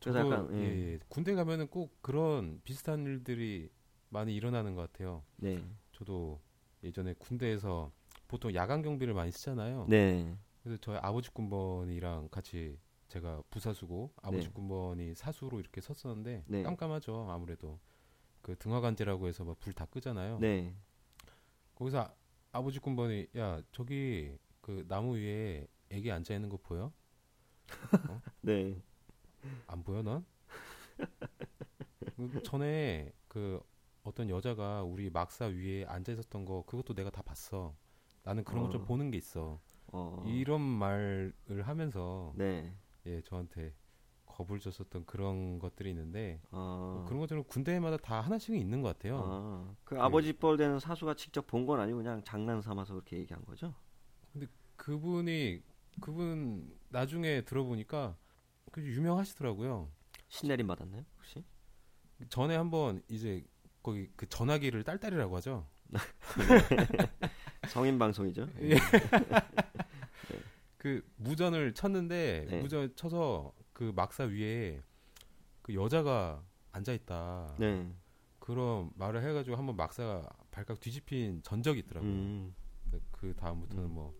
저도 0.00 0.18
약간, 0.18 0.48
예. 0.52 0.58
예. 0.58 0.92
예. 0.92 0.98
군대 1.08 1.34
가면은 1.34 1.66
꼭 1.68 1.96
그런 2.02 2.60
비슷한 2.62 3.06
일들이 3.06 3.70
많이 4.10 4.36
일어나는 4.36 4.74
것 4.74 4.92
같아요. 4.92 5.24
네. 5.36 5.64
저도 5.92 6.40
예전에 6.84 7.14
군대에서 7.14 7.90
보통 8.28 8.54
야간 8.54 8.82
경비를 8.82 9.14
많이 9.14 9.32
쓰잖아요. 9.32 9.86
네. 9.88 10.36
그래서 10.62 10.78
저희 10.80 10.98
아버지 10.98 11.30
군번이랑 11.30 12.28
같이 12.30 12.78
제가 13.08 13.42
부사수고 13.50 14.12
아버지 14.22 14.46
네. 14.48 14.52
군번이 14.52 15.14
사수로 15.14 15.58
이렇게 15.60 15.80
섰었는데 15.80 16.44
네. 16.46 16.62
깜깜하죠 16.62 17.28
아무래도 17.30 17.78
그 18.42 18.56
등화관제라고 18.58 19.28
해서 19.28 19.44
막 19.44 19.58
불 19.60 19.72
다 19.74 19.86
끄잖아요. 19.86 20.38
네. 20.38 20.74
거기서 21.74 22.00
아, 22.00 22.14
아버지 22.52 22.78
군번이 22.78 23.28
야 23.36 23.60
저기 23.72 24.36
그 24.60 24.84
나무 24.88 25.16
위에 25.16 25.66
애기 25.90 26.10
앉아 26.12 26.34
있는 26.34 26.48
거 26.48 26.56
보여? 26.58 26.92
네. 28.42 28.80
안 29.66 29.82
보여 29.82 30.02
넌? 30.02 30.24
그 32.16 32.42
전에 32.42 33.12
그 33.28 33.60
어떤 34.02 34.28
여자가 34.28 34.82
우리 34.82 35.10
막사 35.10 35.46
위에 35.46 35.84
앉아 35.86 36.12
있었던 36.12 36.44
거 36.44 36.62
그것도 36.66 36.94
내가 36.94 37.10
다 37.10 37.22
봤어. 37.22 37.74
나는 38.22 38.44
그런 38.44 38.64
거좀 38.64 38.82
어. 38.82 38.84
보는 38.84 39.10
게 39.10 39.18
있어. 39.18 39.60
어. 39.92 40.22
이런 40.26 40.60
말을 40.60 41.32
하면서 41.62 42.32
네. 42.36 42.74
예 43.06 43.20
저한테 43.22 43.74
겁을 44.26 44.58
줬었던 44.60 45.04
그런 45.06 45.58
것들이 45.58 45.90
있는데 45.90 46.40
아. 46.50 46.92
뭐 46.96 47.04
그런 47.06 47.20
것들은 47.20 47.44
군대마다 47.44 47.96
다 47.96 48.20
하나씩은 48.20 48.58
있는 48.58 48.80
것 48.82 48.88
같아요. 48.96 49.20
아. 49.24 49.74
그 49.84 50.00
아버지 50.00 50.32
뻘 50.32 50.56
되는 50.56 50.78
사수가 50.78 51.14
직접 51.14 51.46
본 51.46 51.66
건 51.66 51.80
아니고 51.80 51.98
그냥 51.98 52.22
장난 52.24 52.60
삼아서 52.62 52.94
그렇게 52.94 53.18
얘기한 53.18 53.44
거죠? 53.44 53.74
그분이 54.76 55.62
그분 56.00 56.74
나중에 56.88 57.42
들어보니까 57.42 58.16
그 58.72 58.82
유명하시더라고요. 58.82 59.90
신내림 60.28 60.66
받았나요? 60.68 61.04
혹시? 61.18 61.44
전에 62.30 62.56
한번 62.56 63.02
이제 63.08 63.44
거기 63.82 64.08
그 64.16 64.26
전화기를 64.28 64.84
딸딸이라고 64.84 65.36
하죠. 65.36 65.66
성인 67.70 67.98
방송이죠? 67.98 68.48
예. 68.62 68.76
그 70.76 71.02
무전을 71.16 71.72
쳤는데 71.74 72.46
네. 72.50 72.60
무전 72.60 72.92
쳐서 72.96 73.52
그 73.72 73.92
막사 73.94 74.24
위에 74.24 74.82
그 75.62 75.74
여자가 75.74 76.42
앉아 76.72 76.92
있다. 76.92 77.54
네. 77.58 77.88
그런 78.38 78.90
말을 78.96 79.22
해가지고 79.22 79.56
한번 79.56 79.76
막사가 79.76 80.28
발칵 80.50 80.80
뒤집힌 80.80 81.42
전적이 81.42 81.80
있더라고요. 81.80 82.10
음. 82.10 82.54
그 83.12 83.34
다음부터는 83.36 83.84
음. 83.84 83.90
뭐, 83.94 84.14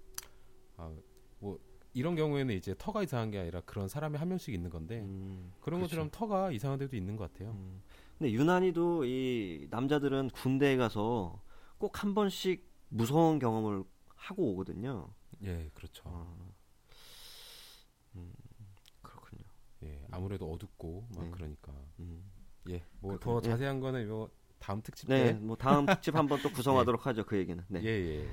아, 0.77 0.93
뭐 1.41 1.59
이런 1.93 2.15
경우에는 2.15 2.55
이제 2.55 2.75
터가 2.79 3.03
이상한 3.03 3.31
게 3.31 3.39
아니라 3.41 3.63
그런 3.63 3.89
사람이 3.89 4.17
한 4.17 4.29
명씩 4.29 4.55
있는 4.55 4.71
건데 4.71 5.01
음. 5.01 5.53
그런 5.61 5.81
그렇죠. 5.81 5.91
것처럼 5.91 6.11
터가 6.13 6.53
이상한 6.53 6.79
데도 6.79 6.97
있는 6.97 7.17
것 7.17 7.33
같아요. 7.33 7.51
음. 7.51 7.83
근데 8.19 8.33
유난히도 8.33 9.07
이 9.07 9.67
남자들은 9.71 10.31
군대에 10.31 10.77
가서 10.77 11.43
꼭 11.79 12.03
한 12.05 12.15
번씩 12.15 12.70
무서운 12.91 13.39
경험을 13.39 13.85
하고 14.17 14.53
오거든요. 14.53 15.09
예, 15.43 15.71
그렇죠. 15.75 16.03
아. 16.07 16.37
음. 18.17 18.33
그렇군요. 19.03 19.43
예, 19.85 20.05
아무래도 20.11 20.53
어둡고 20.53 21.07
막 21.15 21.25
네. 21.25 21.31
그러니까. 21.31 21.73
음. 22.01 22.31
예, 22.69 22.85
뭐더 23.01 23.19
그렇군요. 23.19 23.39
예. 23.39 23.51
자세한 23.51 23.81
거는 23.81 24.09
요 24.09 24.29
다음 24.59 24.83
특집 24.83 25.09
네, 25.09 25.29
때. 25.29 25.33
뭐 25.33 25.57
다음 25.57 25.87
특집 25.87 26.15
한번 26.15 26.41
또 26.43 26.51
구성하도록 26.53 27.07
하죠. 27.07 27.25
그 27.25 27.39
얘기는. 27.39 27.65
네. 27.69 27.83
예, 27.83 27.89
예. 27.89 28.29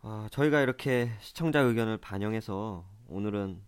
아, 0.00 0.28
저희가 0.30 0.60
이렇게 0.60 1.10
시청자 1.20 1.60
의견을 1.60 1.98
반영해서 1.98 2.86
오늘은 3.08 3.62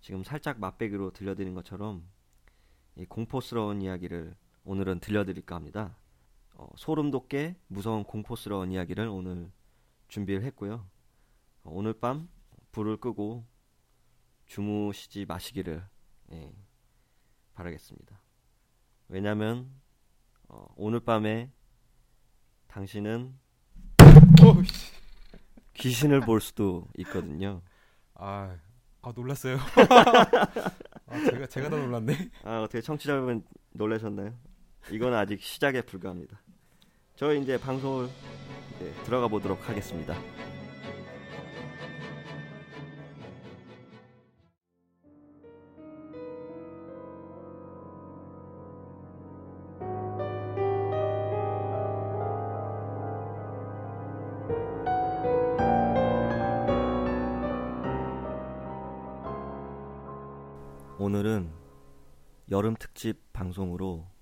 지금 0.00 0.22
살짝 0.24 0.58
맛배기로 0.60 1.12
들려드린 1.12 1.54
것처럼 1.54 2.06
이 2.96 3.04
공포스러운 3.06 3.80
이야기를 3.80 4.34
오늘은 4.64 5.00
들려드릴까 5.00 5.54
합니다. 5.54 5.96
어, 6.54 6.68
소름 6.76 7.10
돋게 7.10 7.56
무서운 7.66 8.04
공포스러운 8.04 8.70
이야기를 8.70 9.08
오늘 9.08 9.50
준비를 10.08 10.44
했고요. 10.44 10.86
어, 11.64 11.70
오늘 11.72 11.92
밤 11.92 12.28
불을 12.72 12.98
끄고 12.98 13.44
주무시지 14.46 15.26
마시기를 15.26 15.84
예, 16.32 16.52
바라겠습니다. 17.54 18.20
왜냐면 19.08 19.70
어, 20.48 20.66
오늘 20.76 21.00
밤에 21.00 21.50
당신은 22.68 23.38
귀신을 25.74 26.20
볼 26.20 26.40
수도 26.40 26.88
있거든요. 26.98 27.62
아, 28.14 28.56
아 29.02 29.12
놀랐어요. 29.14 29.58
아, 31.06 31.24
제가 31.24 31.46
제가 31.46 31.68
더 31.68 31.76
놀랐네. 31.76 32.30
아 32.44 32.62
어떻게 32.62 32.80
청취자 32.80 33.12
여러분 33.12 33.44
놀라셨나요? 33.72 34.34
이건 34.90 35.14
아직 35.14 35.42
시작에 35.42 35.82
불과합니다. 35.82 36.40
저희 37.16 37.40
이제 37.40 37.56
방송을 37.56 38.08
이제 38.74 38.92
들어가 39.04 39.28
보도록 39.28 39.68
하겠습니다. 39.68 40.16
오늘은 60.98 61.48
여름 62.50 62.74
특집 62.74 63.20
방송으로 63.32 64.13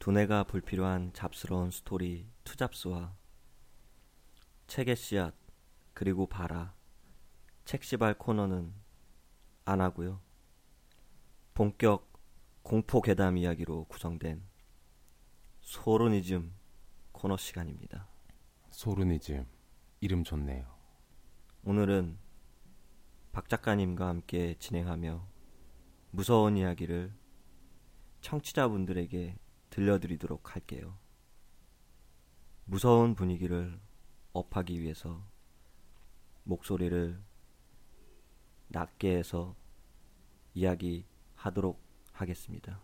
두뇌가 0.00 0.44
불필요한 0.44 1.12
잡스러운 1.12 1.70
스토리 1.70 2.26
투잡스와 2.44 3.14
책의 4.66 4.96
씨앗 4.96 5.34
그리고 5.92 6.26
바라 6.26 6.74
책시발 7.66 8.16
코너는 8.16 8.72
안 9.66 9.80
하고요. 9.82 10.22
본격 11.52 12.10
공포 12.62 13.02
괴담 13.02 13.36
이야기로 13.36 13.84
구성된 13.84 14.42
소르니즘 15.60 16.54
코너 17.12 17.36
시간입니다. 17.36 18.08
소르니즘 18.70 19.46
이름 20.00 20.24
좋네요. 20.24 20.64
오늘은 21.62 22.16
박 23.32 23.50
작가님과 23.50 24.08
함께 24.08 24.54
진행하며 24.58 25.28
무서운 26.10 26.56
이야기를 26.56 27.12
청취자분들에게 28.22 29.36
들려드리도록 29.70 30.54
할게요. 30.54 30.98
무서운 32.64 33.14
분위기를 33.14 33.80
업하기 34.32 34.80
위해서 34.80 35.24
목소리를 36.44 37.20
낮게 38.68 39.16
해서 39.16 39.56
이야기하도록 40.54 41.80
하겠습니다. 42.12 42.80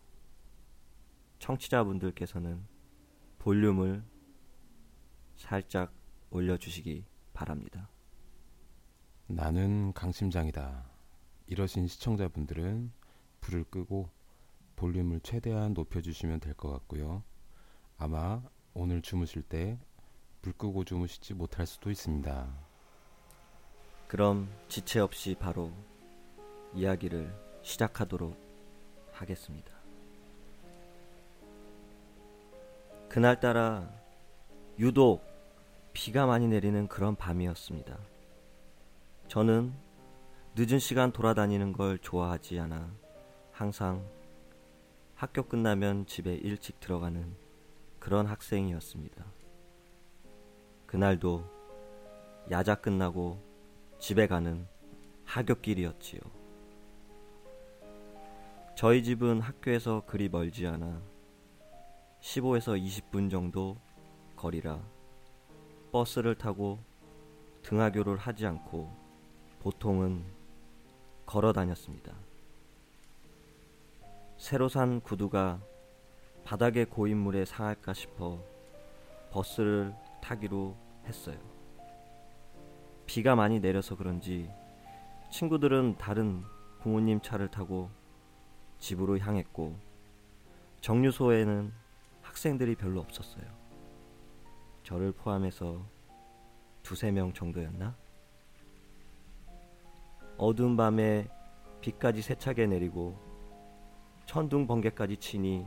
청취자분들께서는 1.38 2.66
볼륨을 3.38 4.02
살짝 5.36 5.92
올려주시기 6.30 7.04
바랍니다. 7.32 7.90
나는 9.26 9.92
강심장이다. 9.92 10.90
이러신 11.46 11.86
시청자분들은 11.86 12.92
불을 13.40 13.64
끄고 13.64 14.10
볼륨을 14.76 15.20
최대한 15.20 15.72
높여주시면 15.74 16.40
될 16.40 16.54
것 16.54 16.70
같고요. 16.70 17.22
아마 17.98 18.42
오늘 18.74 19.02
주무실 19.02 19.42
때 19.42 19.78
불 20.46 20.52
끄고 20.52 20.84
주무시지 20.84 21.34
못할 21.34 21.66
수도 21.66 21.90
있습니다. 21.90 22.46
그럼 24.06 24.48
지체 24.68 25.00
없이 25.00 25.34
바로 25.34 25.72
이야기를 26.72 27.34
시작하도록 27.62 28.36
하겠습니다. 29.10 29.72
그날따라 33.08 33.90
유독 34.78 35.24
비가 35.92 36.26
많이 36.26 36.46
내리는 36.46 36.86
그런 36.86 37.16
밤이었습니다. 37.16 37.98
저는 39.26 39.74
늦은 40.54 40.78
시간 40.78 41.10
돌아다니는 41.10 41.72
걸 41.72 41.98
좋아하지 41.98 42.60
않아 42.60 42.88
항상 43.50 44.06
학교 45.16 45.44
끝나면 45.44 46.04
집에 46.04 46.34
일찍 46.34 46.78
들어가는 46.78 47.34
그런 47.98 48.26
학생이었습니다. 48.26 49.24
그날도 50.84 51.42
야자 52.50 52.74
끝나고 52.74 53.42
집에 53.98 54.26
가는 54.26 54.68
하굣길이었지요. 55.24 56.20
저희 58.76 59.02
집은 59.02 59.40
학교에서 59.40 60.02
그리 60.06 60.28
멀지 60.28 60.66
않아 60.66 61.00
15에서 62.20 62.78
20분 62.78 63.30
정도 63.30 63.78
거리라 64.36 64.78
버스를 65.92 66.34
타고 66.34 66.78
등하교를 67.62 68.18
하지 68.18 68.44
않고 68.44 68.94
보통은 69.60 70.26
걸어 71.24 71.54
다녔습니다. 71.54 72.25
새로 74.36 74.68
산 74.68 75.00
구두가 75.00 75.60
바닥에 76.44 76.84
고인 76.84 77.16
물에 77.18 77.44
상할까 77.44 77.94
싶어 77.94 78.38
버스를 79.30 79.94
타기로 80.20 80.76
했어요. 81.06 81.38
비가 83.06 83.34
많이 83.34 83.60
내려서 83.60 83.96
그런지 83.96 84.50
친구들은 85.30 85.96
다른 85.98 86.44
부모님 86.80 87.20
차를 87.20 87.48
타고 87.50 87.90
집으로 88.78 89.18
향했고 89.18 89.74
정류소에는 90.82 91.72
학생들이 92.22 92.76
별로 92.76 93.00
없었어요. 93.00 93.44
저를 94.84 95.12
포함해서 95.12 95.84
두세 96.82 97.10
명 97.10 97.32
정도였나? 97.32 97.96
어두운 100.36 100.76
밤에 100.76 101.26
비까지 101.80 102.22
세차게 102.22 102.66
내리고 102.66 103.25
천둥 104.26 104.66
번개까지 104.66 105.16
치니 105.16 105.66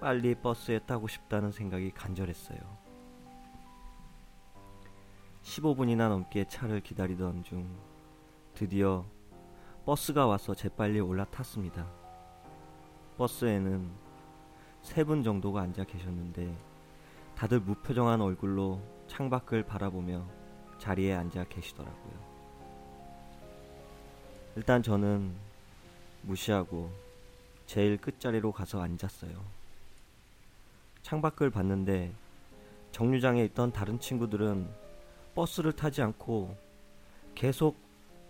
빨리 0.00 0.34
버스에 0.34 0.80
타고 0.80 1.08
싶다는 1.08 1.50
생각이 1.52 1.90
간절했어요. 1.92 2.58
15분이나 5.42 6.08
넘게 6.08 6.44
차를 6.48 6.80
기다리던 6.80 7.44
중 7.44 7.68
드디어 8.54 9.04
버스가 9.84 10.26
와서 10.26 10.54
재빨리 10.54 11.00
올라탔습니다. 11.00 11.86
버스에는 13.16 13.88
세 14.82 15.04
분 15.04 15.22
정도가 15.22 15.62
앉아 15.62 15.84
계셨는데 15.84 16.56
다들 17.36 17.60
무표정한 17.60 18.20
얼굴로 18.20 18.80
창밖을 19.06 19.64
바라보며 19.64 20.24
자리에 20.78 21.14
앉아 21.14 21.44
계시더라고요. 21.48 22.26
일단 24.56 24.82
저는 24.82 25.34
무시하고 26.22 26.90
제일 27.66 27.98
끝자리로 27.98 28.52
가서 28.52 28.80
앉았어요. 28.80 29.32
창밖을 31.02 31.50
봤는데 31.50 32.12
정류장에 32.92 33.44
있던 33.46 33.72
다른 33.72 34.00
친구들은 34.00 34.68
버스를 35.34 35.72
타지 35.72 36.02
않고 36.02 36.56
계속 37.34 37.76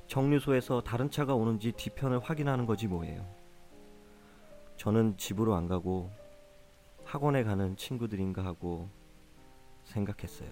정류소에서 0.08 0.82
다른 0.82 1.10
차가 1.10 1.34
오는지 1.34 1.72
뒤편을 1.72 2.18
확인하는 2.20 2.66
거지 2.66 2.86
뭐예요. 2.86 3.24
저는 4.76 5.16
집으로 5.16 5.54
안 5.54 5.68
가고 5.68 6.10
학원에 7.04 7.44
가는 7.44 7.76
친구들인가 7.76 8.44
하고 8.44 8.88
생각했어요. 9.84 10.50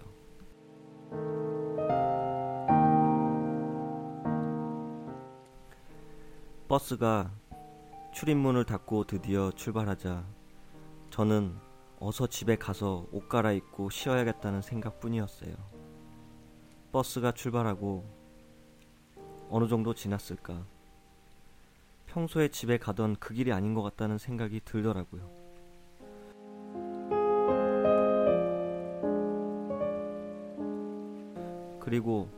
버스가 6.69 7.31
출입문을 8.15 8.65
닫고 8.65 9.05
드디어 9.05 9.51
출발하자 9.51 10.25
저는 11.11 11.57
어서 11.99 12.29
집에 12.29 12.55
가서 12.55 13.09
옷 13.11 13.29
갈아입고 13.29 13.91
쉬어야겠다는 13.91 14.63
생각뿐이었어요. 14.63 15.53
버스가 16.93 17.33
출발하고 17.33 18.09
어느 19.51 19.67
정도 19.67 19.95
지났을까. 19.95 20.65
평소에 22.07 22.49
집에 22.49 22.79
가던 22.79 23.17
그 23.17 23.35
길이 23.35 23.53
아닌 23.53 23.75
것 23.75 23.83
같다는 23.83 24.19
생각이 24.19 24.61
들더라고요. 24.65 25.29
그리고 31.81 32.31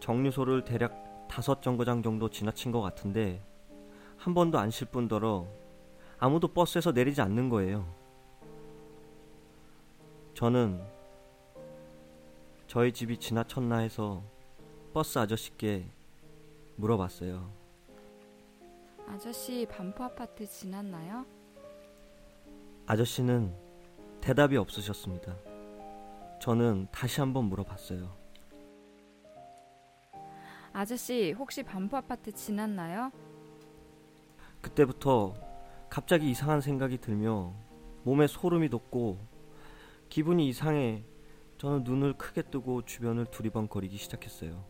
정류소를 0.00 0.64
대략 0.64 1.28
다섯 1.28 1.60
정거장 1.60 2.02
정도 2.02 2.30
지나친 2.30 2.72
것 2.72 2.80
같은데 2.80 3.44
한 4.24 4.32
번도 4.32 4.58
안 4.58 4.70
쉴 4.70 4.86
뿐더러 4.86 5.46
아무도 6.18 6.48
버스에서 6.48 6.92
내리지 6.92 7.20
않는 7.20 7.50
거예요. 7.50 7.86
저는 10.32 10.82
저희 12.66 12.90
집이 12.90 13.18
지나쳤나 13.18 13.78
해서 13.80 14.22
버스 14.94 15.18
아저씨께 15.18 15.84
물어봤어요. 16.76 17.50
아저씨 19.06 19.66
반포 19.70 20.04
아파트 20.04 20.46
지났나요? 20.46 21.26
아저씨는 22.86 23.54
대답이 24.22 24.56
없으셨습니다. 24.56 25.36
저는 26.40 26.88
다시 26.90 27.20
한번 27.20 27.44
물어봤어요. 27.44 28.10
아저씨 30.72 31.32
혹시 31.32 31.62
반포 31.62 31.98
아파트 31.98 32.32
지났나요? 32.32 33.12
그때부터 34.64 35.34
갑자기 35.90 36.30
이상한 36.30 36.62
생각이 36.62 36.96
들며 36.98 37.52
몸에 38.02 38.26
소름이 38.26 38.70
돋고 38.70 39.18
기분이 40.08 40.48
이상해 40.48 41.04
저는 41.58 41.84
눈을 41.84 42.14
크게 42.14 42.42
뜨고 42.42 42.82
주변을 42.82 43.26
두리번거리기 43.26 43.96
시작했어요. 43.98 44.64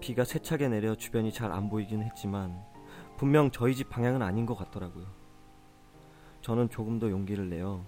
비가 0.00 0.24
세차게 0.24 0.68
내려 0.68 0.94
주변이 0.94 1.32
잘 1.32 1.50
안 1.52 1.70
보이긴 1.70 2.02
했지만 2.02 2.62
분명 3.16 3.50
저희 3.50 3.74
집 3.74 3.88
방향은 3.88 4.20
아닌 4.20 4.44
것 4.46 4.54
같더라고요. 4.56 5.06
저는 6.42 6.68
조금 6.70 6.98
더 6.98 7.08
용기를 7.10 7.48
내어 7.48 7.84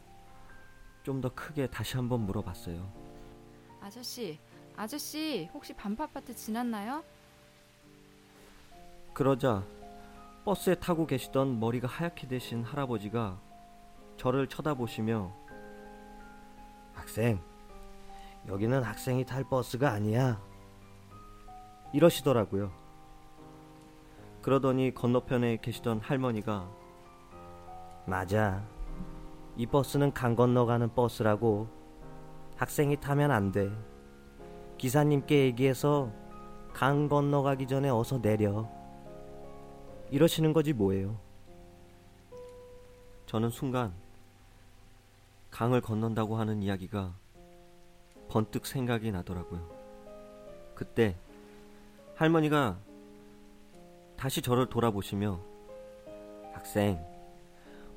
좀 1.03 1.21
더 1.21 1.29
크게 1.35 1.67
다시 1.67 1.97
한번 1.97 2.21
물어봤어요. 2.21 2.91
아저씨, 3.83 4.39
아저씨 4.77 5.49
혹시 5.55 5.73
반포 5.73 6.03
아파트 6.03 6.35
지났나요? 6.35 7.05
그러자 9.13 9.65
버스에 10.45 10.75
타고 10.75 11.07
계시던 11.07 11.61
머리가 11.61 11.87
하얗게 11.89 12.27
되신 12.27 12.65
할아버지가 12.65 13.41
저를 14.17 14.49
쳐다보시며 14.49 15.33
학생, 16.93 17.41
여기는 18.47 18.83
학생이 18.83 19.25
탈 19.25 19.45
버스가 19.45 19.91
아니야. 19.91 20.41
이러시더라고요. 21.93 22.73
그러더니 24.43 24.93
건너편에 24.93 25.59
계시던 25.59 26.01
할머니가 26.01 26.69
맞아. 28.07 28.63
이 29.57 29.67
버스는 29.67 30.13
강 30.13 30.35
건너가는 30.35 30.95
버스라고. 30.95 31.69
학생이 32.57 32.97
타면 33.01 33.31
안 33.31 33.51
돼. 33.51 33.71
기사님께 34.85 35.47
얘기해서 35.47 36.13
강 36.75 37.09
건너가기 37.09 37.67
전에 37.67 37.89
어서 37.89 38.21
내려. 38.21 38.69
이러시는 40.11 40.53
거지 40.53 40.75
뭐예요. 40.75 41.19
저는 43.25 43.49
순간 43.49 43.95
강을 45.51 45.81
건넌다고 45.81 46.37
하는 46.37 46.63
이야기가 46.63 47.15
번뜩 48.29 48.67
생각이 48.67 49.11
나더라고요. 49.11 49.67
그때 50.75 51.17
할머니가 52.17 52.77
다시 54.19 54.43
저를 54.43 54.67
돌아보시며 54.67 55.41
학생 56.53 57.03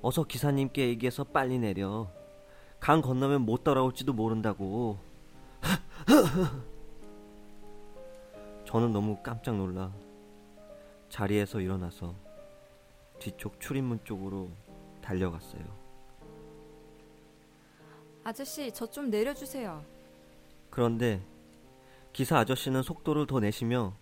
어서 0.01 0.23
기사님께 0.23 0.87
얘기해서 0.87 1.25
빨리 1.25 1.59
내려 1.59 2.09
강 2.79 3.01
건너면 3.01 3.41
못 3.41 3.65
돌아올지도 3.65 4.13
모른다고 4.13 4.97
저는 8.67 8.91
너무 8.91 9.15
깜짝 9.23 9.55
놀라 9.55 9.93
자리에서 11.09 11.61
일어나서 11.61 12.13
뒤쪽 13.17 13.59
출입문 13.61 14.01
쪽으로 14.03 14.51
달려갔어요. 15.01 15.63
아저씨, 18.25 18.69
저 18.73 18.85
좀 18.87 19.09
내려주세요. 19.09 19.83
그런데 20.69 21.21
기사 22.11 22.39
아저씨는 22.39 22.83
속도를 22.83 23.25
더 23.25 23.39
내시며 23.39 23.93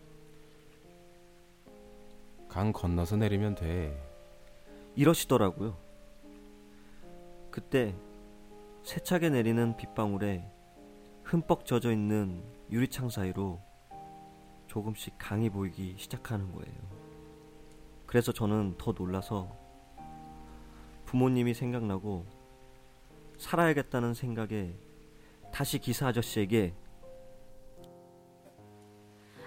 강 2.50 2.74
건너서 2.74 3.18
내리면 3.18 3.54
돼. 3.54 3.96
이러시더라고요. 4.96 5.78
그때 7.52 7.94
세차게 8.84 9.30
내리는 9.30 9.78
빗방울에 9.78 10.50
흠뻑 11.24 11.66
젖어 11.66 11.92
있는 11.92 12.44
유리창 12.72 13.10
사이로 13.10 13.60
조금씩 14.76 15.16
강이 15.18 15.50
보이기 15.50 15.96
시작하는 15.98 16.52
거예요. 16.52 16.76
그래서 18.06 18.34
저는 18.34 18.76
더 18.78 18.92
놀라서 18.92 19.56
부모님이 21.06 21.54
생각나고 21.54 22.26
살아야겠다는 23.38 24.14
생각에 24.14 24.76
다시 25.54 25.80
기사 25.80 26.08
아저씨에게 26.08 26.74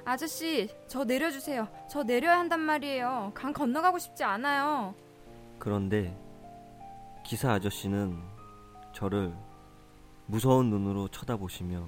아저씨, 0.07 0.71
저 0.87 1.05
내려주세요. 1.05 1.69
저 1.91 2.03
내려야 2.03 2.39
한단 2.39 2.61
말이에요. 2.61 3.33
강 3.35 3.53
건너가고 3.53 3.99
싶지 3.99 4.25
않아요. 4.25 4.95
그런데 5.59 6.19
기사 7.23 7.53
아저씨는 7.53 8.19
저를 8.95 9.37
무서운 10.25 10.71
눈으로 10.71 11.09
쳐다보시며 11.09 11.87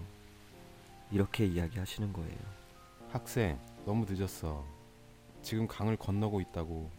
이렇게 1.10 1.46
이야기하시는 1.46 2.12
거예요. 2.12 2.59
학생, 3.12 3.58
너무 3.84 4.06
늦었어. 4.08 4.64
지금 5.42 5.66
강을 5.66 5.96
건너고 5.96 6.40
있다고. 6.40 6.90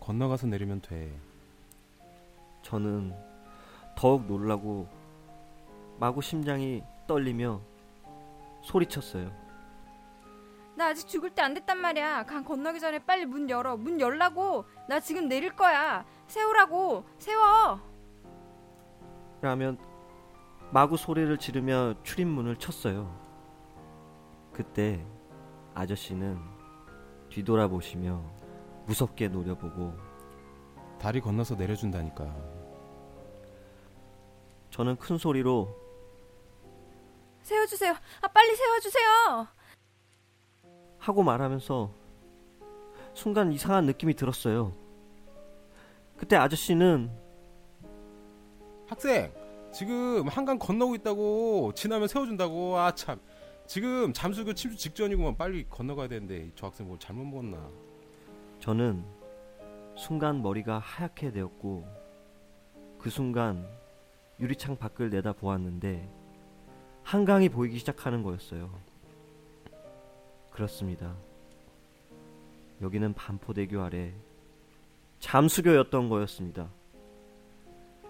건너가서 0.00 0.46
내리면 0.48 0.80
돼. 0.82 1.18
저는 2.62 3.14
더욱 3.96 4.26
놀라고 4.26 4.86
마구 5.98 6.20
심장이 6.20 6.82
떨리며 7.06 7.60
소리쳤어요. 8.62 9.32
나 10.76 10.88
아직 10.88 11.08
죽을 11.08 11.30
때 11.30 11.40
안 11.40 11.54
됐단 11.54 11.78
말이야. 11.78 12.24
강 12.26 12.44
건너기 12.44 12.78
전에 12.80 12.98
빨리 12.98 13.24
문 13.24 13.48
열어. 13.48 13.76
문 13.76 13.98
열라고. 13.98 14.66
나 14.88 15.00
지금 15.00 15.26
내릴 15.28 15.56
거야. 15.56 16.04
세우라고. 16.26 17.04
세워. 17.18 17.80
라면 19.40 19.78
마구 20.70 20.96
소리를 20.98 21.34
지르며 21.38 21.94
출입문을 22.02 22.56
쳤어요. 22.56 23.10
그때 24.52 25.02
아저씨는 25.76 26.40
뒤돌아보시며 27.28 28.22
무섭게 28.86 29.28
노려보고 29.28 29.92
다리 30.98 31.20
건너서 31.20 31.54
내려준다니까. 31.54 32.34
저는 34.70 34.96
큰 34.96 35.18
소리로 35.18 35.68
세워주세요. 37.42 37.92
아, 38.22 38.28
빨리 38.28 38.56
세워주세요. 38.56 39.48
하고 40.98 41.22
말하면서 41.22 41.90
순간 43.12 43.52
이상한 43.52 43.84
느낌이 43.84 44.14
들었어요. 44.14 44.74
그때 46.16 46.36
아저씨는 46.36 47.10
학생, 48.88 49.30
지금 49.74 50.26
한강 50.26 50.58
건너고 50.58 50.94
있다고. 50.94 51.72
지나면 51.74 52.08
세워준다고. 52.08 52.78
아 52.78 52.94
참. 52.94 53.20
지금 53.66 54.12
잠수교 54.12 54.54
침수 54.54 54.76
직전이구만. 54.76 55.36
빨리 55.36 55.66
건너가야 55.68 56.08
되는데 56.08 56.50
저 56.54 56.66
학생 56.66 56.86
뭘 56.86 56.98
잘못 56.98 57.24
먹었나? 57.24 57.68
저는 58.60 59.04
순간 59.96 60.42
머리가 60.42 60.78
하얗게 60.78 61.32
되었고 61.32 61.86
그 62.98 63.10
순간 63.10 63.66
유리창 64.40 64.76
밖을 64.76 65.10
내다 65.10 65.32
보았는데 65.32 66.08
한강이 67.02 67.48
보이기 67.48 67.78
시작하는 67.78 68.22
거였어요. 68.22 68.70
그렇습니다. 70.50 71.14
여기는 72.82 73.14
반포대교 73.14 73.80
아래 73.82 74.12
잠수교였던 75.18 76.08
거였습니다. 76.08 76.68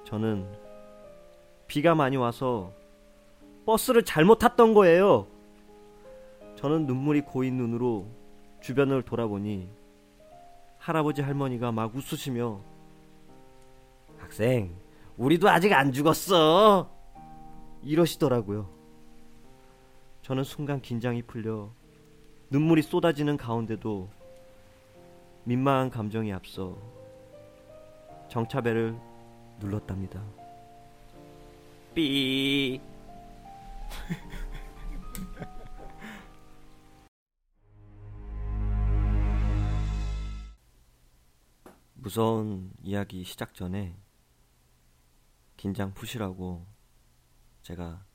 저는 0.05 0.47
비가 1.67 1.95
많이 1.95 2.17
와서 2.17 2.73
버스를 3.65 4.05
잘못 4.05 4.39
탔던 4.39 4.75
거예요. 4.75 5.27
저는 6.57 6.87
눈물이 6.87 7.23
고인 7.23 7.57
눈으로 7.57 8.07
주변을 8.61 9.03
돌아보니 9.03 9.69
할아버지 10.79 11.23
할머니가 11.23 11.73
막 11.73 11.95
웃으시며 11.95 12.61
학생 14.19 14.75
우리도 15.17 15.49
아직 15.49 15.73
안 15.73 15.93
죽었어. 15.93 16.91
이러시더라고요. 17.83 18.69
저는 20.23 20.45
순간 20.45 20.81
긴장이 20.81 21.23
풀려 21.23 21.71
눈물이 22.51 22.83
쏟아지는 22.83 23.37
가운데도 23.37 24.09
민망한 25.45 25.91
감정이 25.91 26.33
앞서 26.33 26.77
정차벨을 28.29 28.97
눌렀답니다. 29.61 30.23
삐 31.95 32.81
무서운 42.07 42.73
이야기 42.85 43.25
시작 43.25 43.53
전에 43.53 43.99
긴장 45.57 45.93
푸시라고 45.93 46.65
제가 47.63 48.07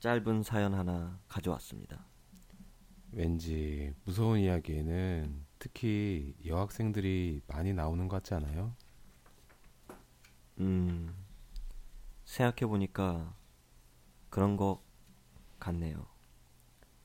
짧은 0.00 0.42
사연 0.42 0.74
하나 0.74 1.20
가져왔습니다. 1.28 2.08
왠지 3.12 3.94
무서운 4.02 4.40
이야기에는 4.40 5.46
특히 5.60 6.34
여학생들이 6.44 7.42
많이 7.46 7.72
나오는 7.72 8.08
것 8.08 8.16
같지 8.16 8.34
않아요? 8.34 8.74
음, 10.58 11.14
생각해보니까 12.24 13.32
그런 14.28 14.56
것 14.56 14.80
같네요. 15.60 16.04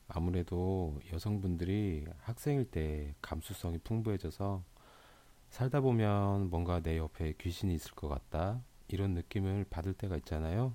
아무래도 0.08 1.00
여성분들이 1.12 2.04
학생일 2.18 2.68
때 2.72 3.14
감수성이 3.22 3.78
풍부해져서 3.78 4.64
살다 5.54 5.82
보면 5.82 6.50
뭔가 6.50 6.80
내 6.80 6.98
옆에 6.98 7.34
귀신이 7.34 7.76
있을 7.76 7.92
것 7.92 8.08
같다 8.08 8.60
이런 8.88 9.14
느낌을 9.14 9.66
받을 9.70 9.94
때가 9.94 10.16
있잖아요. 10.16 10.74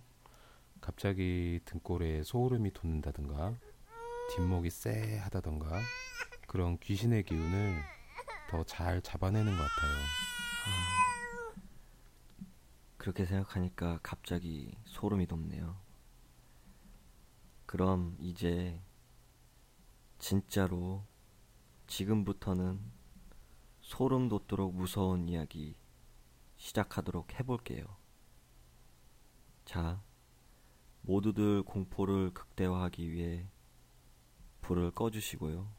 갑자기 0.80 1.60
등골에 1.65 2.24
소름이 2.24 2.72
돋는다든가 2.72 3.58
뒷목이 4.34 4.70
쎄 4.70 5.18
하다던가 5.18 5.82
그런 6.48 6.78
귀신의 6.78 7.24
기운을 7.24 7.82
더 8.50 8.63
잘 8.63 9.02
잡아내는 9.02 9.52
것 9.52 9.58
같아요. 9.58 9.92
그렇게 12.96 13.26
생각하니까 13.26 14.00
갑자기 14.02 14.78
소름이 14.86 15.28
돋네요. 15.28 15.76
그럼 17.65 18.15
이제 18.22 18.82
진짜로 20.20 21.04
지금부터는 21.88 22.80
소름 23.89 24.30
돋도록 24.30 24.75
무서운 24.75 25.28
이야기 25.28 25.75
시작하도록 26.58 27.39
해볼게요. 27.39 27.97
자, 29.65 30.04
모두들 31.02 31.63
공포를 31.63 32.32
극대화하기 32.36 33.12
위해 33.12 33.49
불을 34.62 34.91
꺼주시고요. 34.91 35.73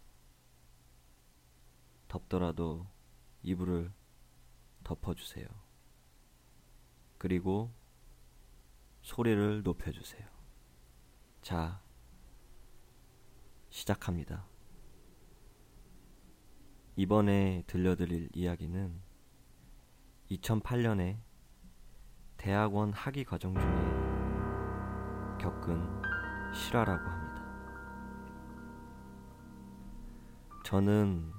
덥더라도 2.08 2.88
이불을 3.44 3.92
덮어주세요. 4.82 5.46
그리고 7.16 7.72
소리를 9.02 9.62
높여주세요. 9.62 10.26
자, 11.42 11.80
시작합니다. 13.68 14.49
이번에 17.00 17.64
들려드릴 17.66 18.28
이야기는 18.34 18.92
2008년에 20.32 21.16
대학원 22.36 22.92
학위 22.92 23.24
과정 23.24 23.54
중에 23.54 25.38
겪은 25.40 25.82
실화라고 26.52 27.02
합니다. 27.02 27.42
저는 30.62 31.32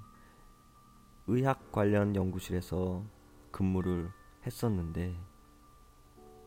의학 1.27 1.71
관련 1.71 2.15
연구실에서 2.15 3.05
근무를 3.51 4.09
했었는데 4.47 5.15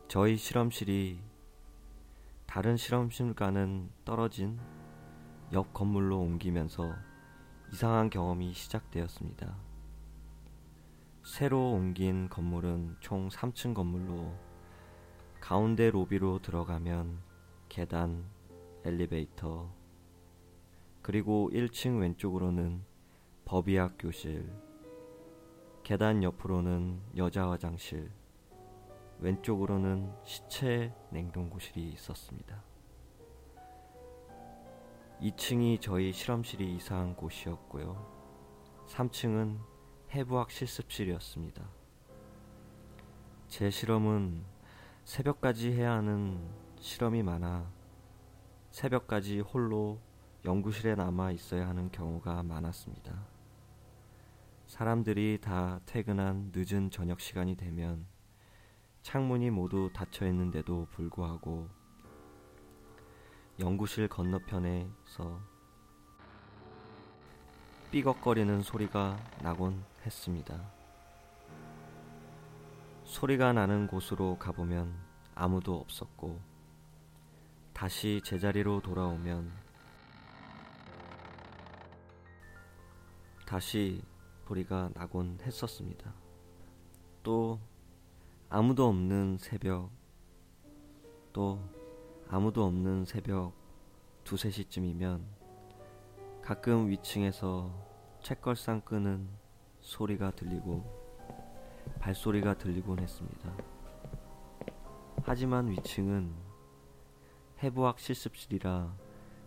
저희 0.09 0.35
실험실이 0.35 1.21
다른 2.45 2.75
실험실과는 2.75 3.91
떨어진 4.03 4.59
옆 5.53 5.73
건물로 5.73 6.19
옮기면서 6.19 7.14
이상한 7.71 8.09
경험이 8.09 8.53
시작되었습니다. 8.53 9.55
새로 11.23 11.71
옮긴 11.71 12.29
건물은 12.29 12.97
총 12.99 13.27
3층 13.29 13.73
건물로 13.73 14.33
가운데 15.41 15.89
로비로 15.89 16.39
들어가면 16.39 17.19
계단, 17.67 18.25
엘리베이터, 18.83 19.69
그리고 21.01 21.49
1층 21.51 21.99
왼쪽으로는 21.99 22.83
법의학 23.45 23.95
교실, 23.99 24.51
계단 25.83 26.23
옆으로는 26.23 27.01
여자 27.17 27.49
화장실, 27.49 28.11
왼쪽으로는 29.19 30.11
시체 30.23 30.93
냉동고실이 31.11 31.91
있었습니다. 31.93 32.74
2층이 35.21 35.79
저희 35.79 36.11
실험실이 36.11 36.75
이사한 36.75 37.15
곳이었고요. 37.15 38.85
3층은 38.87 39.59
해부학 40.11 40.51
실습실이었습니다. 40.51 41.63
제 43.47 43.69
실험은 43.69 44.43
새벽까지 45.05 45.71
해야 45.71 45.93
하는 45.93 46.49
실험이 46.79 47.23
많아 47.23 47.71
새벽까지 48.71 49.39
홀로 49.39 49.99
연구실에 50.43 50.95
남아 50.95 51.31
있어야 51.31 51.67
하는 51.67 51.91
경우가 51.91 52.43
많았습니다. 52.43 53.25
사람들이 54.67 55.39
다 55.41 55.79
퇴근한 55.85 56.51
늦은 56.53 56.91
저녁 56.91 57.21
시간이 57.21 57.55
되면 57.55 58.05
창문이 59.01 59.51
모두 59.51 59.89
닫혀 59.93 60.27
있는데도 60.27 60.87
불구하고 60.91 61.69
연구실 63.57 64.09
건너편에서 64.09 65.39
삐걱거리는 67.89 68.61
소리가 68.61 69.17
나곤 69.41 69.81
했습니다. 70.05 70.61
소리가 73.05 73.53
나는 73.53 73.87
곳으로 73.87 74.37
가보면 74.37 74.93
아무도 75.35 75.79
없었고 75.79 76.41
다시 77.71 78.19
제자리로 78.25 78.81
돌아오면 78.81 79.49
다시 83.45 84.01
소리가 84.47 84.89
나곤 84.93 85.39
했었습니다. 85.43 86.13
또 87.23 87.61
아무도 88.49 88.87
없는 88.89 89.37
새벽 89.37 89.91
또 91.31 91.61
아무도 92.27 92.65
없는 92.65 93.05
새벽 93.05 93.53
두세 94.23 94.49
시쯤이면 94.49 95.23
가끔 96.41 96.89
위층에서 96.89 97.71
책걸상 98.21 98.81
끄는 98.81 99.29
소리가 99.79 100.31
들리고 100.31 100.83
발소리가 101.99 102.57
들리곤 102.57 102.99
했습니다. 102.99 103.53
하지만 105.23 105.69
위층은 105.69 106.33
해부학 107.61 107.99
실습실이라 107.99 108.95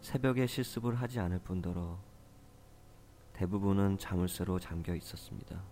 새벽에 0.01 0.47
실습을 0.47 0.95
하지 0.95 1.19
않을 1.19 1.41
뿐더러 1.41 1.99
대부분은 3.33 3.99
자물쇠로 3.99 4.61
잠겨 4.61 4.95
있었습니다. 4.95 5.63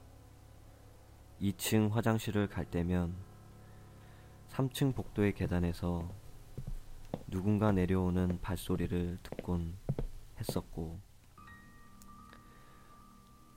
2층 1.41 1.91
화장실을 1.91 2.49
갈 2.49 2.65
때면 2.65 3.15
3층 4.51 4.95
복도의 4.95 5.35
계단에서 5.35 6.26
누군가 7.29 7.73
내려오는 7.73 8.41
발소리를 8.41 9.19
듣곤 9.23 9.77
했었고 10.39 11.01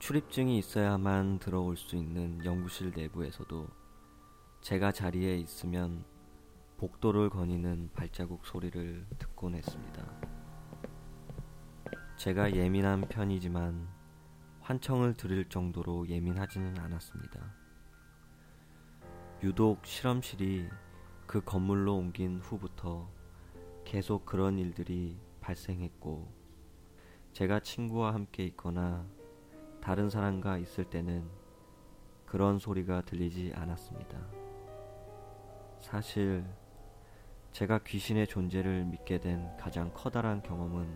출입증이 0.00 0.58
있어야만 0.58 1.38
들어올 1.38 1.76
수 1.76 1.94
있는 1.94 2.44
연구실 2.44 2.92
내부에서도 2.96 3.68
제가 4.60 4.90
자리에 4.90 5.36
있으면 5.36 6.04
복도를 6.78 7.30
거니는 7.30 7.90
발자국 7.94 8.44
소리를 8.44 9.06
듣곤 9.18 9.54
했습니다. 9.54 10.04
제가 12.16 12.54
예민한 12.54 13.02
편이지만 13.02 13.88
환청을 14.62 15.14
들을 15.14 15.48
정도로 15.48 16.08
예민하지는 16.08 16.78
않았습니다. 16.78 17.54
유독 19.42 19.86
실험실이 19.86 20.68
그 21.26 21.40
건물로 21.42 21.96
옮긴 21.96 22.40
후부터 22.40 23.19
계속 23.90 24.24
그런 24.24 24.56
일들이 24.56 25.18
발생했고 25.40 26.32
제가 27.32 27.58
친구와 27.58 28.14
함께 28.14 28.44
있거나 28.44 29.04
다른 29.80 30.08
사람과 30.08 30.58
있을 30.58 30.84
때는 30.84 31.28
그런 32.24 32.60
소리가 32.60 33.00
들리지 33.00 33.52
않았습니다. 33.52 34.16
사실 35.80 36.44
제가 37.50 37.80
귀신의 37.82 38.28
존재를 38.28 38.84
믿게 38.84 39.18
된 39.18 39.56
가장 39.56 39.92
커다란 39.92 40.40
경험은 40.40 40.88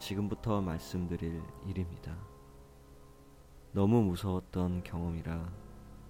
지금부터 0.00 0.60
말씀드릴 0.60 1.40
일입니다. 1.64 2.18
너무 3.70 4.02
무서웠던 4.02 4.82
경험이라 4.82 5.48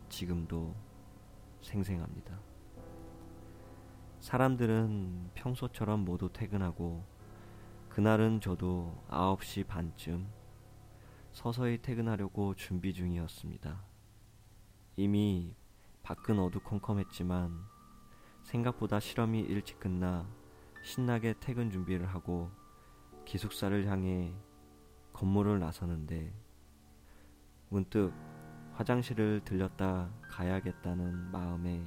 지금도 0.08 0.74
생생합니다. 1.60 2.45
사람들은 4.26 5.30
평소처럼 5.36 6.04
모두 6.04 6.28
퇴근하고 6.32 7.04
그날은 7.88 8.40
저도 8.40 9.04
9시 9.08 9.68
반쯤 9.68 10.26
서서히 11.30 11.80
퇴근하려고 11.80 12.56
준비 12.56 12.92
중이었습니다. 12.92 13.84
이미 14.96 15.54
밖은 16.02 16.40
어두컴컴했지만 16.40 17.56
생각보다 18.42 18.98
실험이 18.98 19.42
일찍 19.42 19.78
끝나 19.78 20.28
신나게 20.82 21.34
퇴근 21.38 21.70
준비를 21.70 22.06
하고 22.08 22.50
기숙사를 23.26 23.86
향해 23.86 24.34
건물을 25.12 25.60
나서는데 25.60 26.34
문득 27.68 28.12
화장실을 28.72 29.42
들렸다 29.44 30.10
가야겠다는 30.28 31.30
마음에 31.30 31.86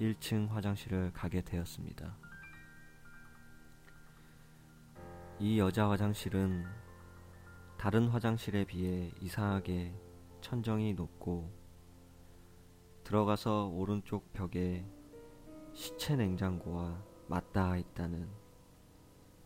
1층 0.00 0.48
화장실을 0.48 1.12
가게 1.12 1.40
되었습니다. 1.40 2.16
이 5.38 5.58
여자 5.58 5.88
화장실은 5.88 6.64
다른 7.78 8.08
화장실에 8.08 8.64
비해 8.64 9.12
이상하게 9.20 9.94
천정이 10.40 10.94
높고 10.94 11.50
들어가서 13.04 13.68
오른쪽 13.68 14.32
벽에 14.32 14.84
시체 15.72 16.16
냉장고와 16.16 17.02
맞닿아 17.28 17.76
있다는 17.76 18.28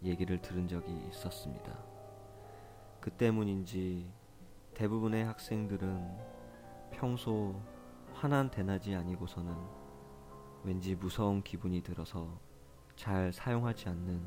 얘기를 0.03 0.41
들은 0.41 0.69
적이 0.69 0.93
있었습니다. 1.11 1.77
그 3.01 3.11
때문인지 3.11 4.11
대부분의 4.75 5.25
학생들은 5.25 6.17
평소 6.93 7.61
환한 8.15 8.51
대낮이 8.51 8.95
아니고서는 8.95 9.78
왠지 10.64 10.94
무서운 10.94 11.42
기분이 11.42 11.83
들어서 11.83 12.40
잘 12.97 13.33
사용하지 13.33 13.88
않는 13.88 14.23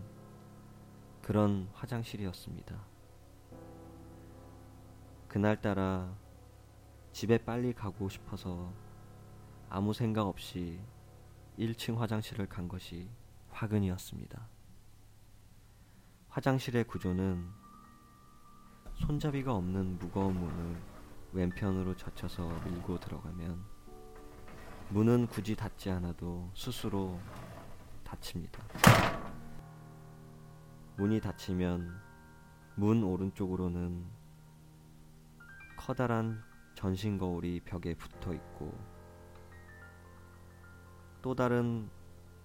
그런 1.22 1.70
화장실이었습니다. 1.74 2.82
그날따라 5.28 6.16
집에 7.12 7.38
빨리 7.38 7.74
가고 7.74 8.10
싶어서 8.10 8.74
아무 9.70 9.94
생각 9.94 10.28
없이 10.28 10.80
1층 11.58 11.98
화장실을 11.98 12.48
간 12.48 12.68
것이 12.68 13.10
화근이었습니다. 13.50 14.48
화장실의 16.30 16.86
구조는 16.86 17.50
손잡이가 18.96 19.54
없는 19.54 20.00
무거운 20.00 20.36
문을 20.36 20.82
왼편으로 21.34 21.96
젖혀서 21.96 22.48
밀고 22.66 23.00
들어가면 23.00 23.71
문은 24.94 25.28
굳이 25.28 25.56
닫지 25.56 25.90
않아도 25.90 26.52
스스로 26.54 27.18
닫힙니다. 28.04 28.62
문이 30.98 31.22
닫히면 31.22 31.98
문 32.76 33.02
오른쪽으로는 33.02 34.06
커다란 35.78 36.44
전신 36.76 37.18
거울이 37.18 37.62
벽에 37.62 37.94
붙어 37.96 38.34
있고 38.34 38.78
또 41.22 41.36
다른 41.36 41.90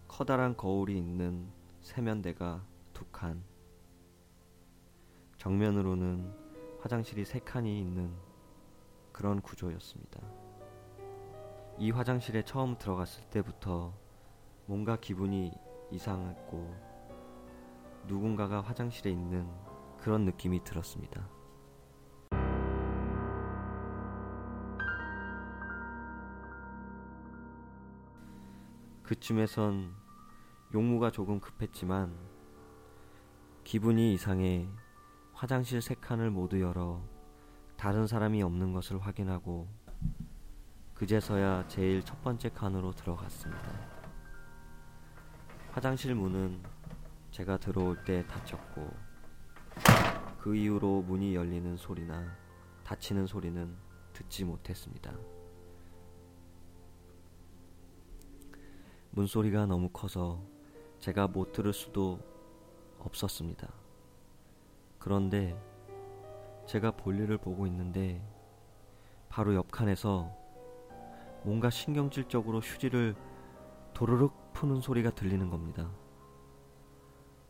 커다란 0.06 0.56
거울이 0.56 0.96
있는 0.96 1.48
세면대가 1.80 2.64
두 2.92 3.04
칸. 3.06 3.42
정면으로는 5.38 6.32
화장실이 6.80 7.24
세 7.24 7.40
칸이 7.40 7.80
있는 7.80 8.14
그런 9.10 9.40
구조였습니다. 9.40 10.45
이 11.78 11.90
화장실에 11.90 12.42
처음 12.42 12.78
들어갔을 12.78 13.24
때부터 13.24 13.92
뭔가 14.64 14.96
기분이 14.96 15.52
이상했고 15.90 16.74
누군가가 18.06 18.62
화장실에 18.62 19.10
있는 19.10 19.46
그런 19.98 20.24
느낌이 20.24 20.64
들었습니다. 20.64 21.28
그쯤에선 29.02 29.94
용무가 30.72 31.10
조금 31.10 31.40
급했지만 31.40 32.16
기분이 33.64 34.14
이상해 34.14 34.66
화장실 35.34 35.82
세 35.82 35.94
칸을 35.94 36.30
모두 36.30 36.60
열어 36.60 37.02
다른 37.76 38.06
사람이 38.06 38.42
없는 38.42 38.72
것을 38.72 38.98
확인하고 38.98 39.68
그제서야 40.96 41.68
제일 41.68 42.02
첫 42.02 42.22
번째 42.22 42.48
칸으로 42.48 42.92
들어갔습니다. 42.92 43.62
화장실 45.72 46.14
문은 46.14 46.62
제가 47.30 47.58
들어올 47.58 48.02
때 48.04 48.26
닫혔고 48.26 48.88
그 50.40 50.56
이후로 50.56 51.02
문이 51.02 51.34
열리는 51.34 51.76
소리나 51.76 52.34
닫히는 52.82 53.26
소리는 53.26 53.76
듣지 54.14 54.44
못했습니다. 54.44 55.12
문소리가 59.10 59.66
너무 59.66 59.90
커서 59.90 60.42
제가 61.00 61.26
못 61.28 61.52
들을 61.52 61.74
수도 61.74 62.20
없었습니다. 63.00 63.68
그런데 64.98 65.62
제가 66.66 66.92
볼일을 66.92 67.36
보고 67.36 67.66
있는데 67.66 68.26
바로 69.28 69.54
옆 69.54 69.70
칸에서 69.70 70.45
뭔가 71.46 71.70
신경질적으로 71.70 72.58
휴지를 72.58 73.14
도르륵 73.94 74.52
푸는 74.52 74.80
소리가 74.80 75.10
들리는 75.10 75.48
겁니다. 75.48 75.88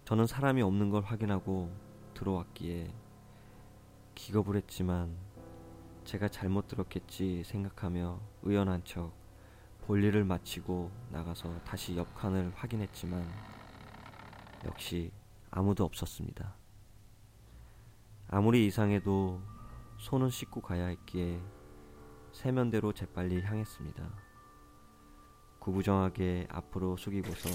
저는 0.05 0.27
사람이 0.27 0.61
없는 0.61 0.91
걸 0.91 1.03
확인하고 1.03 1.75
들어왔기에 2.13 2.93
기겁을 4.15 4.57
했지만 4.57 5.17
제가 6.05 6.29
잘못 6.29 6.69
들었겠지 6.69 7.43
생각하며 7.47 8.21
의연한 8.43 8.85
척 8.85 9.15
볼일을 9.87 10.25
마치고 10.25 10.91
나가서 11.11 11.59
다시 11.65 11.97
옆 11.97 12.15
칸을 12.15 12.53
확인했지만 12.55 13.27
역시 14.67 15.11
아무도 15.51 15.87
없었습니다. 15.87 16.55
아무리 18.29 18.67
이상해도 18.67 19.41
손은 19.97 20.29
씻고 20.29 20.61
가야 20.61 20.89
했기에 20.89 21.41
세면대로 22.37 22.93
재빨리 22.93 23.41
향했습니다. 23.43 24.11
구부정하게 25.59 26.47
앞으로 26.51 26.95
숙이고서 26.99 27.49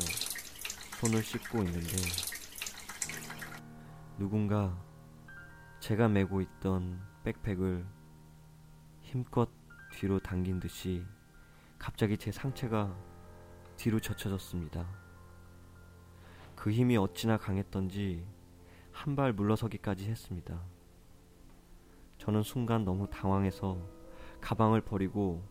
손을 0.99 1.21
씻고 1.21 1.59
있는데 1.59 1.97
누군가 4.17 4.75
제가 5.79 6.07
메고 6.07 6.41
있던 6.41 6.99
백팩을 7.23 7.85
힘껏 9.01 9.51
뒤로 9.91 10.19
당긴 10.19 10.59
듯이 10.59 11.05
갑자기 11.77 12.17
제 12.17 12.31
상체가 12.31 12.97
뒤로 13.77 13.99
젖혀졌습니다. 13.99 14.87
그 16.55 16.71
힘이 16.71 16.97
어찌나 16.97 17.37
강했던지 17.37 18.25
한 18.91 19.15
발 19.15 19.31
물러서기까지 19.31 20.09
했습니다. 20.09 20.59
저는 22.17 22.41
순간 22.41 22.83
너무 22.83 23.07
당황해서 23.11 24.00
가방을 24.41 24.81
버리고 24.81 25.41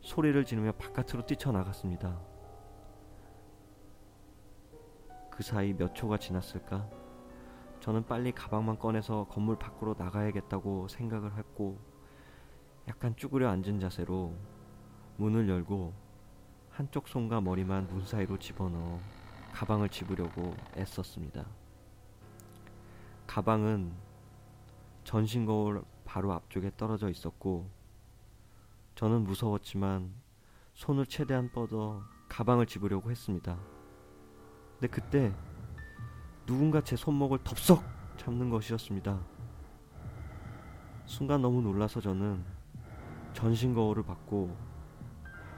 소리를 0.00 0.44
지르며 0.44 0.72
바깥으로 0.72 1.26
뛰쳐나갔습니다. 1.26 2.20
그 5.30 5.42
사이 5.42 5.72
몇 5.72 5.94
초가 5.94 6.18
지났을까? 6.18 6.88
저는 7.80 8.06
빨리 8.06 8.32
가방만 8.32 8.78
꺼내서 8.78 9.26
건물 9.28 9.56
밖으로 9.56 9.94
나가야겠다고 9.98 10.88
생각을 10.88 11.36
했고 11.36 11.78
약간 12.88 13.14
쭈그려 13.16 13.48
앉은 13.48 13.80
자세로 13.80 14.34
문을 15.16 15.48
열고 15.48 15.92
한쪽 16.70 17.08
손과 17.08 17.40
머리만 17.40 17.88
문 17.88 18.04
사이로 18.04 18.38
집어넣어 18.38 18.98
가방을 19.52 19.88
집으려고 19.88 20.54
애썼습니다. 20.76 21.44
가방은 23.26 23.92
전신 25.04 25.44
거울 25.44 25.82
바로 26.08 26.32
앞쪽에 26.32 26.70
떨어져 26.74 27.10
있었고 27.10 27.68
저는 28.94 29.24
무서웠지만 29.24 30.10
손을 30.72 31.04
최대한 31.04 31.52
뻗어 31.52 32.02
가방을 32.30 32.64
집으려고 32.64 33.10
했습니다. 33.10 33.58
근데 34.72 34.86
그때 34.86 35.34
누군가 36.46 36.80
제 36.80 36.96
손목을 36.96 37.40
덥석 37.44 37.84
잡는 38.16 38.48
것이었습니다. 38.48 39.20
순간 41.04 41.42
너무 41.42 41.60
놀라서 41.60 42.00
저는 42.00 42.42
전신 43.34 43.74
거울을 43.74 44.02
받고 44.02 44.56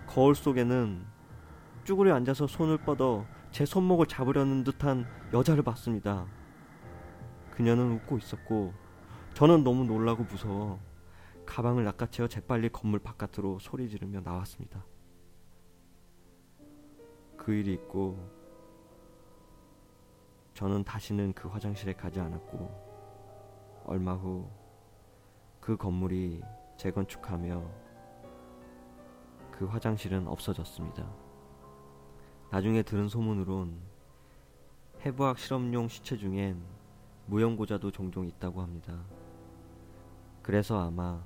거울 0.09 0.35
속에는 0.35 1.07
쭈그려 1.85 2.13
앉아서 2.17 2.49
손을 2.49 2.79
뻗어 2.79 3.25
제 3.53 3.65
손목을 3.65 4.07
잡으려는 4.07 4.65
듯한 4.65 5.07
여자를 5.33 5.63
봤습니다. 5.63 6.27
그녀는 7.53 7.93
웃고 7.93 8.19
있었고 8.19 8.80
저는 9.41 9.65
너무 9.65 9.87
놀라고 9.87 10.25
무서워 10.25 10.79
가방을 11.47 11.83
낚아채어 11.85 12.29
재빨리 12.29 12.69
건물 12.69 12.99
바깥으로 12.99 13.59
소리 13.59 13.89
지르며 13.89 14.21
나왔습니다. 14.21 14.85
그 17.39 17.55
일이 17.55 17.73
있고 17.73 18.19
저는 20.53 20.85
다시는 20.85 21.33
그 21.33 21.49
화장실에 21.49 21.95
가지 21.95 22.21
않았고 22.21 23.83
얼마 23.87 24.13
후 24.13 24.61
그 25.59 25.77
건물이 25.77 26.43
재건축하며 26.77 27.63
그 29.53 29.65
화장실은 29.65 30.27
없어졌습니다. 30.27 31.11
나중에 32.51 32.83
들은 32.83 33.09
소문으론 33.09 33.81
해부학 35.05 35.39
실험용 35.39 35.89
시체 35.89 36.19
중엔 36.19 36.63
무용고자도 37.25 37.91
종종 37.91 38.27
있다고 38.27 38.61
합니다. 38.61 39.03
그래서 40.43 40.81
아마 40.81 41.23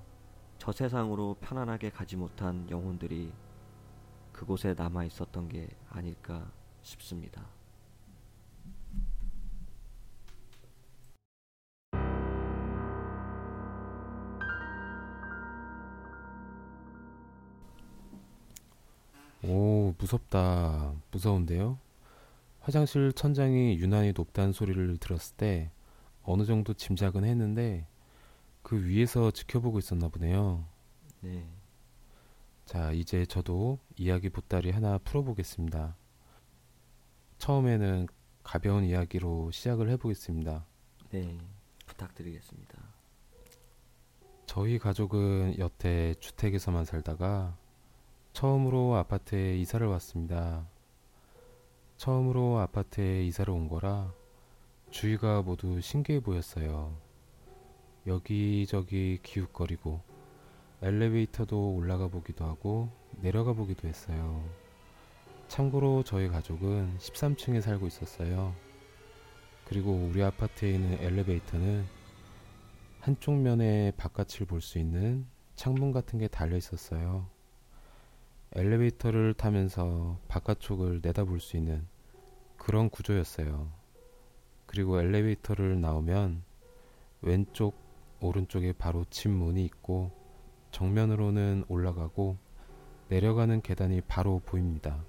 저 0.59 0.73
세상으로 0.73 1.37
편안하게 1.41 1.91
가지 1.91 2.17
못한 2.17 2.69
영혼들이 2.71 3.33
그곳에 4.33 4.75
남아 4.75 5.05
있었던 5.05 5.49
게 5.49 5.69
아닐까 5.89 6.51
싶습니다. 6.83 7.47
오, 19.47 19.95
무섭다. 19.99 20.95
무서운데요? 21.11 21.79
화장실 22.61 23.13
천장이 23.13 23.77
유난히 23.79 24.13
높다는 24.17 24.53
소리를 24.53 24.97
들었을 24.97 25.37
때 25.37 25.71
어느 26.23 26.45
정도 26.47 26.73
짐작은 26.73 27.25
했는데 27.25 27.87
그 28.65 28.83
위에서 28.83 29.31
지켜보고 29.31 29.79
있었나 29.79 30.09
보네요. 30.09 30.65
네. 31.21 31.47
자, 32.65 32.93
이제 32.93 33.27
저도 33.27 33.79
이야기 33.95 34.31
보따리 34.31 34.71
하나 34.71 34.97
풀어보겠습니다. 34.97 35.95
처음에는 37.37 38.09
가벼운 38.43 38.85
이야기로 38.85 39.51
시작을 39.51 39.91
해보겠습니다. 39.91 40.65
네. 41.11 41.39
부탁드리겠습니다. 41.85 42.79
저희 44.47 44.79
가족은 44.79 45.59
여태 45.59 46.15
주택에서만 46.15 46.87
살다가 46.87 47.59
처음으로 48.33 48.97
아파트에 48.97 49.59
이사를 49.59 49.87
왔습니다. 49.87 50.67
처음으로 51.99 52.61
아파트에 52.61 53.27
이사를 53.27 53.53
온 53.53 53.69
거라 53.69 54.15
주위가 54.91 55.43
모두 55.43 55.83
신기해 55.83 56.21
보였어요. 56.21 57.04
여기저기 58.07 59.19
기웃거리고 59.23 60.01
엘리베이터도 60.83 61.75
올라가 61.75 62.09
보기도 62.09 62.45
하고 62.45 62.91
내려가 63.21 63.53
보기도 63.55 63.89
했어요. 63.89 64.45
참고로 65.49 66.03
저희 66.05 66.29
가족은 66.29 66.99
13층에 66.99 67.61
살고 67.61 67.87
있었어요. 67.87 68.55
그리고 69.67 69.93
우리 69.93 70.23
아파트에 70.23 70.75
있는 70.75 70.99
엘리베이터는 71.01 71.85
한쪽 73.01 73.37
면에 73.37 73.93
바깥을 73.97 74.47
볼 74.47 74.61
수 74.61 74.79
있는 74.79 75.27
창문 75.57 75.93
같은 75.93 76.19
게 76.19 76.29
달려 76.29 76.57
있었어요. 76.57 77.27
엘리베이터를 78.53 79.35
타면서 79.35 80.19
바깥쪽을 80.29 81.01
내다볼 81.03 81.41
수 81.41 81.57
있는 81.57 81.87
그런 82.57 82.91
구조였어요. 82.91 83.71
그리고 84.67 85.01
엘리베이터를 85.01 85.81
나오면 85.81 86.43
왼쪽 87.23 87.84
오른쪽에 88.25 88.73
바로 88.73 89.05
집 89.11 89.29
문이 89.29 89.65
있고 89.67 90.11
정면으로는 90.71 91.65
올라가고 91.69 92.37
내려가는 93.09 93.61
계단이 93.61 94.01
바로 94.03 94.41
보입니다. 94.45 95.05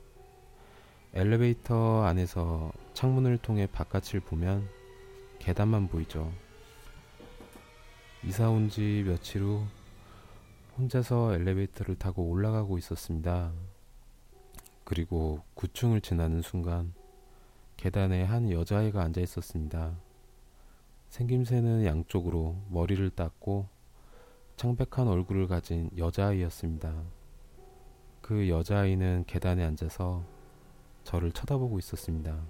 엘리베이터 1.13 2.03
안에서 2.03 2.72
창문을 2.93 3.38
통해 3.38 3.68
바깥을 3.72 4.20
보면 4.20 4.68
계단만 5.39 5.88
보이죠. 5.88 6.32
이사 8.24 8.49
온 8.49 8.70
지 8.70 9.03
며칠 9.05 9.43
후 9.43 9.63
혼자서 10.78 11.36
엘리베이터를 11.36 11.95
타고 11.95 12.24
올라가고 12.24 12.78
있었습니다. 12.78 13.53
그리고 14.84 15.41
9층을 15.55 16.03
지나는 16.03 16.41
순간 16.41 16.93
계단에 17.78 18.24
한 18.24 18.51
여자아이가 18.51 19.01
앉아 19.01 19.22
있었습니다. 19.22 19.95
생김새는 21.16 21.86
양쪽으로 21.86 22.57
머리를 22.70 23.09
땄고 23.11 23.68
창백한 24.57 25.07
얼굴을 25.07 25.47
가진 25.47 25.89
여자아이였습니다. 25.97 26.93
그 28.22 28.49
여자아이는 28.49 29.24
계단에 29.26 29.63
앉아서 29.63 30.24
저를 31.03 31.32
쳐다보고 31.32 31.80
있었습니다. 31.80 32.43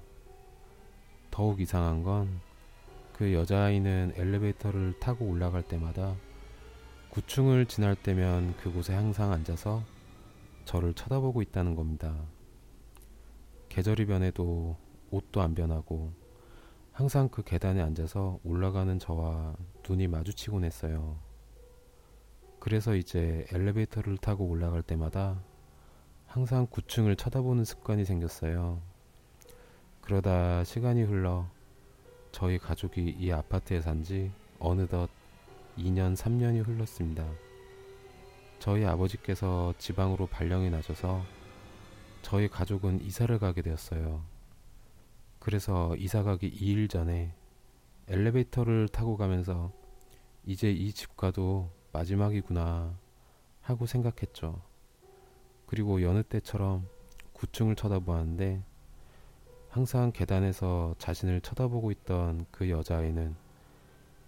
더욱 1.30 1.62
이상한 1.62 2.04
건 2.04 2.56
그 3.18 3.34
여자아이는 3.34 4.12
엘리베이터를 4.18 5.00
타고 5.00 5.26
올라갈 5.26 5.64
때마다 5.64 6.16
9층을 7.12 7.70
지날 7.70 7.96
때면 7.96 8.58
그곳에 8.58 8.94
항상 8.94 9.32
앉아서 9.32 9.84
저를 10.66 10.94
쳐다보고 10.94 11.42
있다는 11.42 11.76
겁니다. 11.76 12.14
계절이 13.70 14.08
변해도 14.08 14.76
옷도 15.12 15.42
안 15.42 15.56
변하고 15.56 16.12
항상 16.96 17.28
그 17.28 17.44
계단에 17.44 17.82
앉아서 17.82 18.40
올라가는 18.46 18.98
저와 19.00 19.58
눈이 19.86 20.08
마주치곤 20.08 20.64
했어요. 20.64 21.20
그래서 22.62 22.96
이제 22.96 23.46
엘리베이터를 23.52 24.18
타고 24.18 24.46
올라갈 24.46 24.82
때마다 24.82 25.44
항상 26.26 26.68
9층을 26.68 27.18
쳐다보는 27.18 27.66
습관이 27.66 28.06
생겼어요. 28.06 28.82
그러다 30.00 30.64
시간이 30.64 31.04
흘러 31.04 31.50
저희 32.32 32.58
가족이 32.58 33.18
이 33.20 33.30
아파트에 33.30 33.82
산 33.82 34.02
지 34.02 34.32
어느덧 34.60 35.10
2년, 35.78 36.16
3년이 36.16 36.66
흘렀습니다. 36.66 37.28
저희 38.60 38.86
아버지께서 38.86 39.74
지방으로 39.80 40.28
발령이 40.28 40.70
나셔서 40.70 41.26
저희 42.22 42.48
가족은 42.48 43.02
이사를 43.02 43.38
가게 43.38 43.62
되었어요. 43.62 44.35
그래서 45.46 45.96
이사 45.98 46.24
가기 46.24 46.50
2일 46.50 46.90
전에 46.90 47.32
엘리베이터를 48.08 48.88
타고 48.88 49.16
가면서 49.16 49.72
이제 50.44 50.72
이 50.72 50.92
집과도 50.92 51.70
마지막이구나 51.92 52.98
하고 53.62 53.86
생각했죠. 53.86 54.60
그리고 55.68 56.02
여느 56.02 56.24
때처럼 56.24 56.88
9층을 57.36 57.78
쳐다보았는데 57.78 58.64
항상 59.70 60.12
계단에서 60.12 60.96
자신을 60.98 61.42
쳐다보고 61.42 61.92
있던 61.92 62.48
그 62.50 62.72
여자아이는 62.72 63.36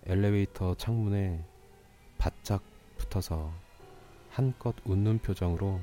엘리베이터 0.05 0.75
창문에 0.75 1.43
바짝 2.19 2.61
붙어서 2.97 3.51
한껏 4.29 4.75
웃는 4.85 5.17
표정으로 5.17 5.81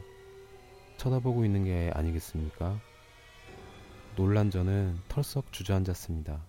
쳐다보고 0.96 1.44
있는 1.44 1.64
게 1.64 1.90
아니겠습니까? 1.92 2.93
놀란 4.16 4.48
저는 4.48 5.00
털썩 5.08 5.52
주저앉았습니다. 5.52 6.40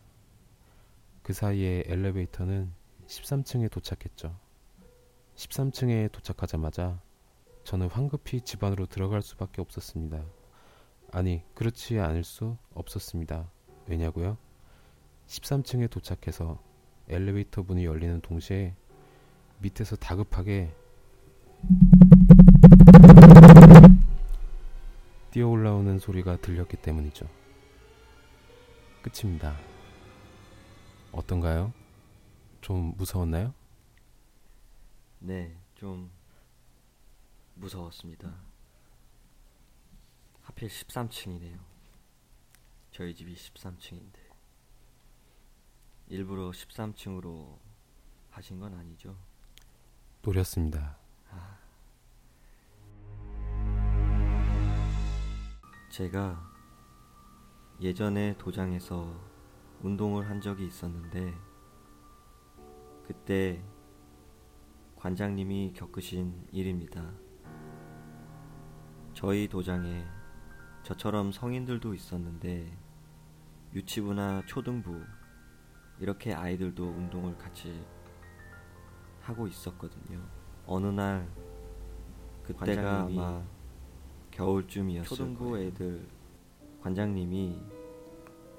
그 1.24 1.34
사이에 1.34 1.84
엘리베이터는 1.88 2.72
13층에 3.08 3.72
도착했죠. 3.72 4.38
13층에 5.36 6.12
도착하자마자 6.12 7.02
저는 7.64 7.90
황급히 7.90 8.42
집 8.42 8.64
안으로 8.64 8.86
들어갈 8.86 9.24
수밖에 9.24 9.62
없었습니다. 9.62 10.24
아니, 11.12 11.42
그렇지 11.56 11.98
않을 11.98 12.24
수 12.24 12.56
없었습니다. 12.76 13.50
왜냐고요? 13.88 14.38
13층에 15.26 15.90
도착해서 15.90 16.62
엘리베이터 17.10 17.64
문이 17.64 17.84
열리는 17.84 18.22
동시에 18.22 18.76
밑에서 19.58 19.96
다급하게 19.96 20.72
뛰어 25.32 25.48
올라오는 25.48 25.98
소리가 25.98 26.38
들렸기 26.38 26.78
때문이죠. 26.78 27.26
끝입니다. 29.06 29.56
어떤가요? 31.12 31.72
좀 32.60 32.96
무서웠나요? 32.98 33.54
네, 35.20 35.56
좀 35.76 36.10
무서웠습니다. 37.54 38.34
하필 40.42 40.70
13층이네요. 40.70 41.60
저희 42.92 43.14
집이 43.14 43.36
13층인데. 43.36 44.18
일부러 46.08 46.50
13층으로 46.50 47.60
하신 48.32 48.60
건 48.60 48.74
아니죠? 48.74 49.16
노렸습니다. 50.24 50.98
제가 55.92 56.55
예전에 57.82 58.36
도장에서 58.38 59.14
운동을 59.82 60.30
한 60.30 60.40
적이 60.40 60.68
있었는데 60.68 61.34
그때 63.06 63.62
관장님이 64.96 65.74
겪으신 65.76 66.48
일입니다. 66.52 67.12
저희 69.14 69.48
도장에 69.48 70.06
저처럼 70.84 71.32
성인들도 71.32 71.94
있었는데 71.94 72.78
유치부나 73.74 74.44
초등부 74.46 75.02
이렇게 76.00 76.34
아이들도 76.34 76.84
운동을 76.84 77.38
같이 77.38 77.86
하고 79.22 79.48
있었거든요. 79.48 80.22
어느 80.66 80.88
날 80.88 81.28
그때가 82.44 83.02
아마 83.02 83.44
겨울쯤이었을 84.32 85.08
초등부 85.08 85.52
거예요. 85.52 85.68
애들 85.68 86.15
관장님이 86.86 87.60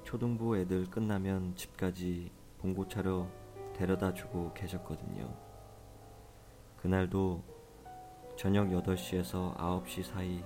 초등부 0.03 0.57
애들 0.57 0.89
끝나면 0.89 1.55
집까지 1.55 2.29
봉고차로 2.57 3.25
데려다 3.73 4.13
주고 4.13 4.51
계셨거든요. 4.53 5.33
그날도 6.75 7.41
저녁 8.35 8.67
8시에서 8.67 9.55
9시 9.55 10.03
사이 10.03 10.43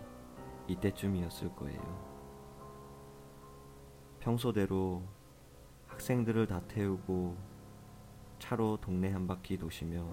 이때쯤이었을 0.68 1.56
거예요. 1.56 1.82
평소대로 4.20 5.02
학생들을 5.88 6.46
다 6.46 6.62
태우고 6.68 7.36
차로 8.38 8.78
동네 8.80 9.10
한 9.10 9.26
바퀴 9.26 9.58
도시며 9.58 10.06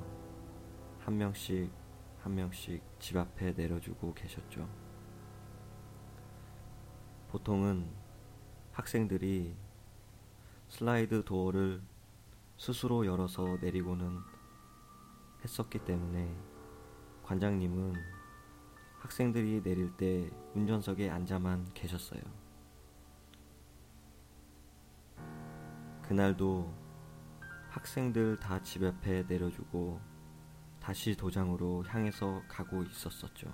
한 1.01 1.19
명씩 1.19 1.71
한 2.23 2.35
명씩 2.35 2.83
집 2.99 3.19
앞에 3.19 3.53
내려주고 3.53 4.15
계셨죠. 4.15 4.88
보통은 7.29 7.91
학생들이 8.73 9.55
슬라이드 10.69 11.25
도어를 11.25 11.83
스스로 12.57 13.07
열어서 13.07 13.59
내리고는 13.61 14.19
했었기 15.45 15.81
때문에 15.81 16.35
관장님은 17.23 17.95
학생들이 19.01 19.63
내릴 19.63 19.97
때 19.97 20.31
운전석에 20.55 21.11
앉아만 21.11 21.73
계셨어요. 21.75 22.21
그날도 26.03 26.73
학생들 27.69 28.41
다 28.41 28.61
집 28.63 28.83
앞에 28.83 29.25
내려주고 29.25 30.01
다시 30.81 31.15
도장으로 31.15 31.85
향해서 31.85 32.43
가고 32.49 32.83
있었었죠. 32.83 33.53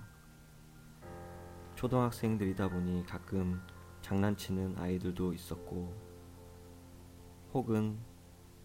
초등학생들이다 1.85 2.71
보니 2.71 3.05
가끔 3.05 3.61
장난치는 4.01 4.79
아이들도 4.79 5.35
있었고, 5.35 5.93
혹은 7.53 7.99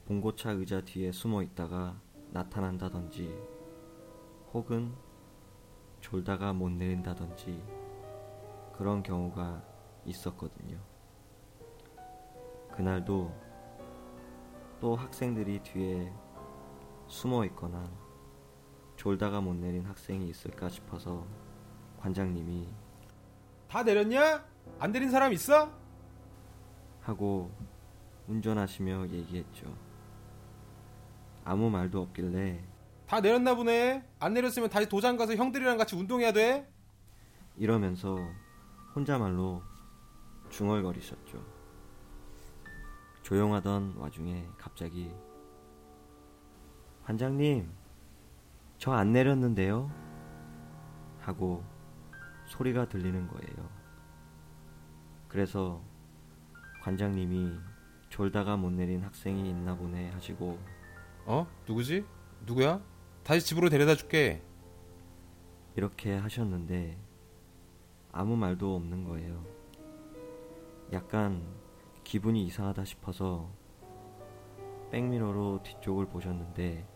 봉고차 0.05 0.51
의자 0.51 0.79
뒤에 0.79 1.11
숨어 1.11 1.43
있다가 1.43 1.99
나타난다든지, 2.31 3.37
혹은 4.53 4.93
졸다가 5.99 6.53
못 6.53 6.69
내린다든지 6.69 7.61
그런 8.77 9.03
경우가 9.03 9.65
있었거든요. 10.05 10.79
그날도 12.71 13.35
또 14.79 14.95
학생들이 14.95 15.61
뒤에 15.63 16.13
숨어 17.07 17.43
있거나 17.47 17.83
졸다가 18.95 19.41
못 19.41 19.55
내린 19.55 19.85
학생이 19.85 20.29
있을까 20.29 20.69
싶어서 20.69 21.27
관장님이 21.97 22.69
다 23.69 23.83
내렸냐? 23.83 24.43
안 24.79 24.91
내린 24.91 25.11
사람 25.11 25.31
있어? 25.33 25.71
하고 27.01 27.51
운전하시며 28.27 29.09
얘기했죠. 29.09 29.73
아무 31.43 31.69
말도 31.69 32.01
없길래 32.01 32.63
다 33.07 33.21
내렸나 33.21 33.55
보네. 33.55 34.03
안 34.19 34.33
내렸으면 34.33 34.69
다시 34.69 34.87
도장 34.87 35.17
가서 35.17 35.35
형들이랑 35.35 35.77
같이 35.77 35.95
운동해야 35.95 36.31
돼. 36.31 36.71
이러면서 37.57 38.17
혼자말로 38.95 39.63
중얼거리셨죠. 40.49 41.43
조용하던 43.23 43.95
와중에 43.97 44.47
갑자기 44.57 45.11
관장님 47.05 47.69
저 48.77 48.93
안 48.93 49.11
내렸는데요 49.11 49.91
하고 51.19 51.63
소리가 52.49 52.89
들리는 52.89 53.27
거예요. 53.27 53.69
그래서 55.27 55.81
관장님이 56.81 57.57
졸다가 58.09 58.57
못 58.57 58.71
내린 58.71 59.03
학생이 59.03 59.49
있나 59.49 59.75
보네 59.75 60.09
하시고 60.11 60.59
어? 61.25 61.47
누구지? 61.67 62.05
누구야? 62.45 62.81
다시 63.23 63.45
집으로 63.45 63.69
데려다 63.69 63.95
줄게. 63.95 64.41
이렇게 65.75 66.15
하셨는데 66.17 66.97
아무 68.11 68.35
말도 68.35 68.75
없는 68.75 69.03
거예요. 69.03 69.45
약간 70.91 71.43
기분이 72.03 72.43
이상하다 72.45 72.83
싶어서 72.85 73.47
백미러로 74.91 75.61
뒤쪽을 75.63 76.07
보셨는데 76.07 76.87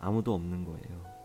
아무도 0.00 0.34
없는 0.34 0.64
거예요. 0.64 1.15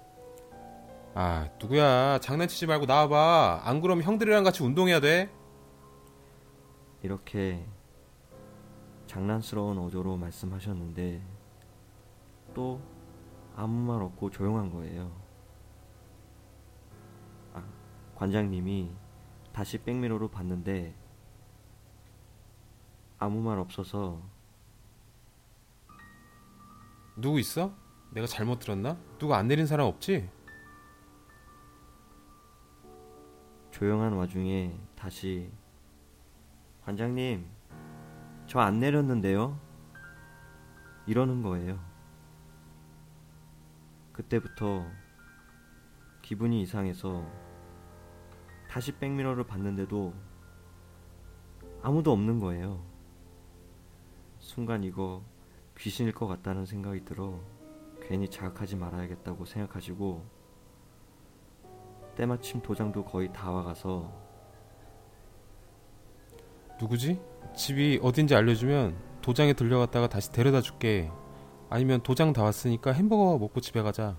아, 1.13 1.49
누구야? 1.59 2.19
장난치지 2.19 2.67
말고 2.67 2.85
나와봐. 2.85 3.61
안 3.65 3.81
그러면 3.81 4.03
형들이랑 4.03 4.43
같이 4.43 4.63
운동해야 4.63 5.01
돼. 5.01 5.29
이렇게 7.03 7.65
장난스러운 9.07 9.77
어조로 9.77 10.15
말씀하셨는데 10.15 11.21
또 12.53 12.79
아무 13.57 13.91
말 13.91 14.01
없고 14.01 14.29
조용한 14.29 14.71
거예요. 14.71 15.11
아, 17.53 17.63
관장님이 18.15 18.91
다시 19.51 19.79
백미러로 19.79 20.29
봤는데 20.29 20.95
아무 23.19 23.41
말 23.41 23.59
없어서 23.59 24.21
누구 27.17 27.37
있어? 27.39 27.73
내가 28.11 28.25
잘못 28.27 28.59
들었나? 28.59 28.97
누구 29.19 29.35
안 29.35 29.47
내린 29.49 29.67
사람 29.67 29.87
없지? 29.87 30.29
조용한 33.81 34.13
와중에 34.13 34.77
다시 34.95 35.49
관장님 36.85 37.47
저 38.45 38.59
안 38.59 38.79
내렸는데요? 38.79 39.59
이러는 41.07 41.41
거예요. 41.41 41.79
그때부터 44.13 44.85
기분이 46.21 46.61
이상해서 46.61 47.27
다시 48.69 48.95
백미러를 48.99 49.45
봤는데도 49.45 50.13
아무도 51.81 52.11
없는 52.11 52.39
거예요. 52.39 52.85
순간 54.37 54.83
이거 54.83 55.23
귀신일 55.75 56.13
것 56.13 56.27
같다는 56.27 56.67
생각이 56.67 57.03
들어 57.03 57.41
괜히 57.99 58.29
자극하지 58.29 58.75
말아야겠다고 58.75 59.45
생각하시고 59.45 60.40
때마침 62.15 62.61
도장도 62.61 63.05
거의 63.05 63.31
다 63.31 63.51
와가서 63.51 64.11
누구지? 66.79 67.21
집이 67.55 67.99
어딘지 68.01 68.35
알려주면 68.35 68.97
도장에 69.21 69.53
들려갔다가 69.53 70.07
다시 70.07 70.31
데려다 70.31 70.61
줄게. 70.61 71.11
아니면 71.69 72.01
도장 72.01 72.33
다 72.33 72.43
왔으니까 72.43 72.91
햄버거 72.91 73.37
먹고 73.37 73.61
집에 73.61 73.81
가자. 73.81 74.17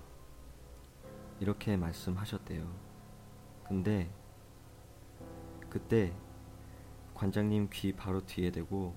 이렇게 1.39 1.75
말씀하셨대요. 1.75 2.65
근데 3.67 4.09
그때 5.69 6.13
관장님 7.13 7.69
귀 7.73 7.93
바로 7.93 8.25
뒤에 8.25 8.49
대고 8.51 8.95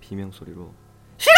비명 0.00 0.30
소리로 0.30 0.72
싫어! 1.18 1.32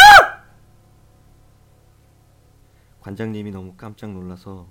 관장님이 3.01 3.51
너무 3.51 3.75
깜짝 3.77 4.13
놀라서 4.13 4.69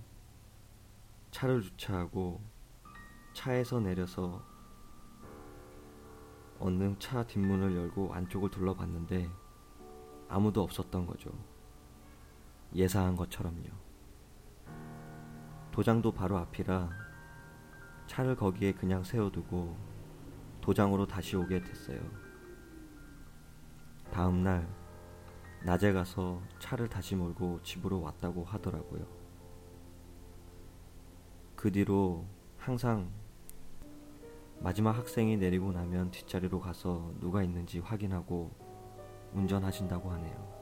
차를 1.38 1.62
주차하고 1.62 2.42
차에서 3.34 3.80
내려서 3.80 4.44
얼른 6.58 6.98
차 6.98 7.22
뒷문을 7.28 7.76
열고 7.76 8.12
안쪽을 8.12 8.50
둘러봤는데 8.50 9.30
아무도 10.30 10.64
없었던 10.64 11.06
거죠. 11.06 11.30
예상한 12.74 13.16
것처럼요. 13.16 13.70
도장도 15.72 16.12
바로 16.12 16.38
앞이라 16.40 16.90
차를 18.08 18.36
거기에 18.36 18.72
그냥 18.72 19.04
세워두고 19.04 19.78
도장으로 20.62 21.06
다시 21.06 21.36
오게 21.36 21.62
됐어요. 21.62 22.00
다음 24.12 24.42
날 24.42 24.68
낮에 25.64 25.94
가서 25.94 26.42
차를 26.58 26.90
다시 26.90 27.16
몰고 27.16 27.62
집으로 27.62 28.02
왔다고 28.02 28.44
하더라고요. 28.44 29.27
그 31.58 31.72
뒤로 31.72 32.24
항상 32.56 33.10
마지막 34.60 34.96
학생이 34.96 35.38
내리고 35.38 35.72
나면 35.72 36.12
뒷자리로 36.12 36.60
가서 36.60 37.12
누가 37.20 37.42
있는지 37.42 37.80
확인하고 37.80 38.52
운전하신다고 39.34 40.12
하네요. 40.12 40.58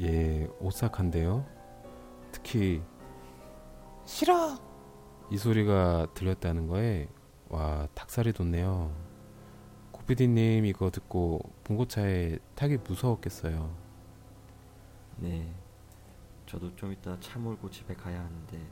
예, 0.00 0.48
오싹한데요. 0.58 1.46
특히 2.32 2.82
싫어. 4.04 4.58
이 5.30 5.38
소리가 5.38 6.08
들렸다는 6.14 6.66
거에 6.66 7.08
와 7.48 7.86
닭살이 7.94 8.32
돋네요. 8.32 8.92
고피디님 9.92 10.66
이거 10.66 10.90
듣고 10.90 11.40
봉고차에 11.62 12.38
타기 12.56 12.78
무서웠겠어요. 12.78 13.72
네. 15.18 15.63
저도 16.54 16.76
좀 16.76 16.92
이따 16.92 17.18
차 17.18 17.36
몰고 17.36 17.68
집에 17.68 17.94
가야 17.94 18.20
하는데 18.24 18.64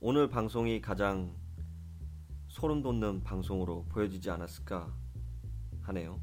오늘 0.00 0.28
방송이 0.28 0.82
가장 0.82 1.34
소름 2.48 2.82
돋는 2.82 3.22
방송으로 3.24 3.86
보여지지 3.88 4.28
않았을까 4.28 4.94
하네요. 5.84 6.20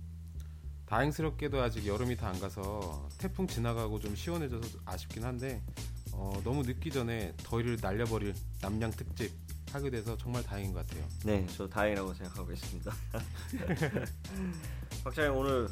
다행스럽게도 0.86 1.64
아직 1.64 1.88
여름이 1.88 2.16
다 2.18 2.28
안 2.28 2.39
가서 2.39 3.09
태풍 3.18 3.47
지나가고 3.47 3.97
좀 3.99 4.16
시원해져서 4.16 4.82
아쉽긴 4.86 5.24
한데 5.24 5.64
어, 6.11 6.39
너무 6.43 6.61
늦기 6.61 6.91
전에 6.91 7.34
더위를 7.38 7.80
날려버릴 7.82 8.36
남양 8.61 8.91
특집 8.91 9.32
하게 9.74 9.89
돼서 9.89 10.15
정말 10.17 10.43
다행인 10.43 10.71
것 10.71 10.86
같아요. 10.86 11.03
네, 11.26 11.45
저 11.55 11.67
다행이라고 11.67 12.13
생각하고 12.13 12.51
있습니다. 12.51 12.91
박사님 15.03 15.36
오늘 15.36 15.67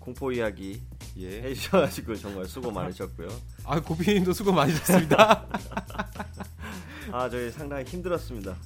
공포 0.00 0.32
이야기 0.32 0.82
예. 1.16 1.42
해주셔가지고 1.42 2.16
정말 2.16 2.46
수고 2.46 2.70
많으셨고요. 2.70 3.28
아 3.64 3.80
고피님도 3.80 4.32
수고 4.32 4.52
많으셨습니다. 4.52 5.46
아 7.12 7.30
저희 7.30 7.50
상당히 7.50 7.84
힘들었습니다. 7.84 8.56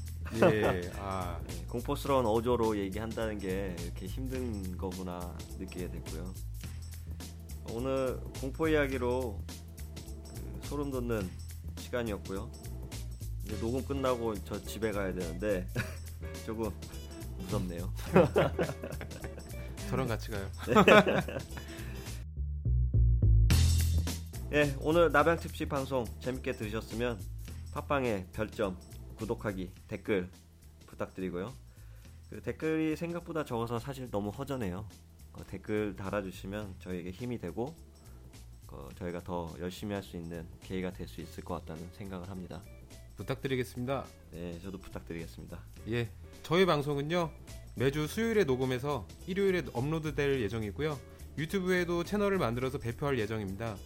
예. 0.52 0.90
아 0.98 1.38
네, 1.46 1.64
공포스러운 1.68 2.24
어조로 2.24 2.78
얘기한다는 2.78 3.38
게 3.38 3.76
이렇게 3.78 4.06
힘든 4.06 4.76
거구나 4.78 5.36
느끼게 5.58 5.90
됐고요. 5.90 6.32
오늘 7.70 8.18
공포 8.40 8.68
이야기로 8.68 9.38
그 9.46 10.66
소름 10.66 10.90
돋는 10.90 11.28
시간이었고요. 11.78 12.50
이제 13.48 13.58
녹음 13.60 13.82
끝나고 13.82 14.34
저 14.44 14.60
집에 14.62 14.92
가야 14.92 15.12
되는데 15.14 15.66
조금 16.44 16.70
무섭네요. 17.38 17.90
저랑 19.88 20.06
같이 20.06 20.30
가요. 20.30 20.46
예, 24.52 24.76
오늘 24.80 25.10
나병 25.10 25.38
특집 25.38 25.70
방송 25.70 26.04
재밌게 26.20 26.52
들으셨으면 26.52 27.18
팟빵에 27.72 28.28
별점, 28.32 28.78
구독하기, 29.16 29.72
댓글 29.88 30.30
부탁드리고요. 30.86 31.52
그 32.28 32.42
댓글이 32.42 32.96
생각보다 32.96 33.44
적어서 33.46 33.78
사실 33.78 34.10
너무 34.10 34.28
허전해요. 34.28 34.86
어, 35.32 35.46
댓글 35.46 35.96
달아주시면 35.96 36.76
저에게 36.80 37.10
힘이 37.12 37.38
되고 37.38 37.74
어, 38.68 38.88
저희가 38.98 39.22
더 39.22 39.54
열심히 39.58 39.94
할 39.94 40.02
수 40.02 40.18
있는 40.18 40.46
계기가 40.62 40.92
될 40.92 41.08
수 41.08 41.22
있을 41.22 41.42
것 41.44 41.54
같다는 41.60 41.88
생각을 41.94 42.28
합니다. 42.28 42.62
부탁드리겠습니다. 43.18 44.04
네, 44.32 44.58
저도 44.62 44.78
부탁드리겠습니다. 44.78 45.58
예. 45.90 46.08
저희 46.42 46.64
방송은요. 46.64 47.30
매주 47.74 48.06
수요일에 48.06 48.44
녹음해서 48.44 49.06
일요일에 49.26 49.62
업로드될 49.72 50.40
예정이고요. 50.40 50.98
유튜브에도 51.36 52.02
채널을 52.02 52.38
만들어서 52.38 52.78
배포할 52.78 53.18
예정입니다. 53.18 53.76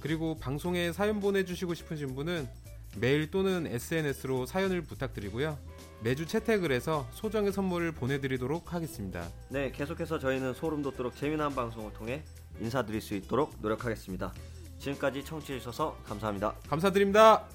그리고 0.00 0.38
방송에 0.38 0.92
사연 0.92 1.20
보내주시고 1.20 1.74
싶으신 1.74 2.14
분은 2.14 2.48
메일 2.98 3.30
또는 3.30 3.66
SNS로 3.66 4.46
사연을 4.46 4.82
부탁드리고요. 4.82 5.58
매주 6.02 6.26
채택을 6.26 6.72
해서 6.72 7.06
소정의 7.12 7.52
선물을 7.52 7.92
보내드리도록 7.92 8.72
하겠습니다. 8.72 9.28
네, 9.48 9.70
계속해서 9.70 10.18
저희는 10.18 10.54
소름 10.54 10.82
돋도록 10.82 11.16
재미난 11.16 11.54
방송을 11.54 11.92
통해 11.92 12.22
인사드릴 12.60 13.00
수 13.00 13.14
있도록 13.14 13.54
노력하겠습니다. 13.60 14.32
지금까지 14.78 15.24
청취해 15.24 15.58
주셔서 15.58 15.96
감사합니다. 16.06 16.54
감사드립니다. 16.68 17.46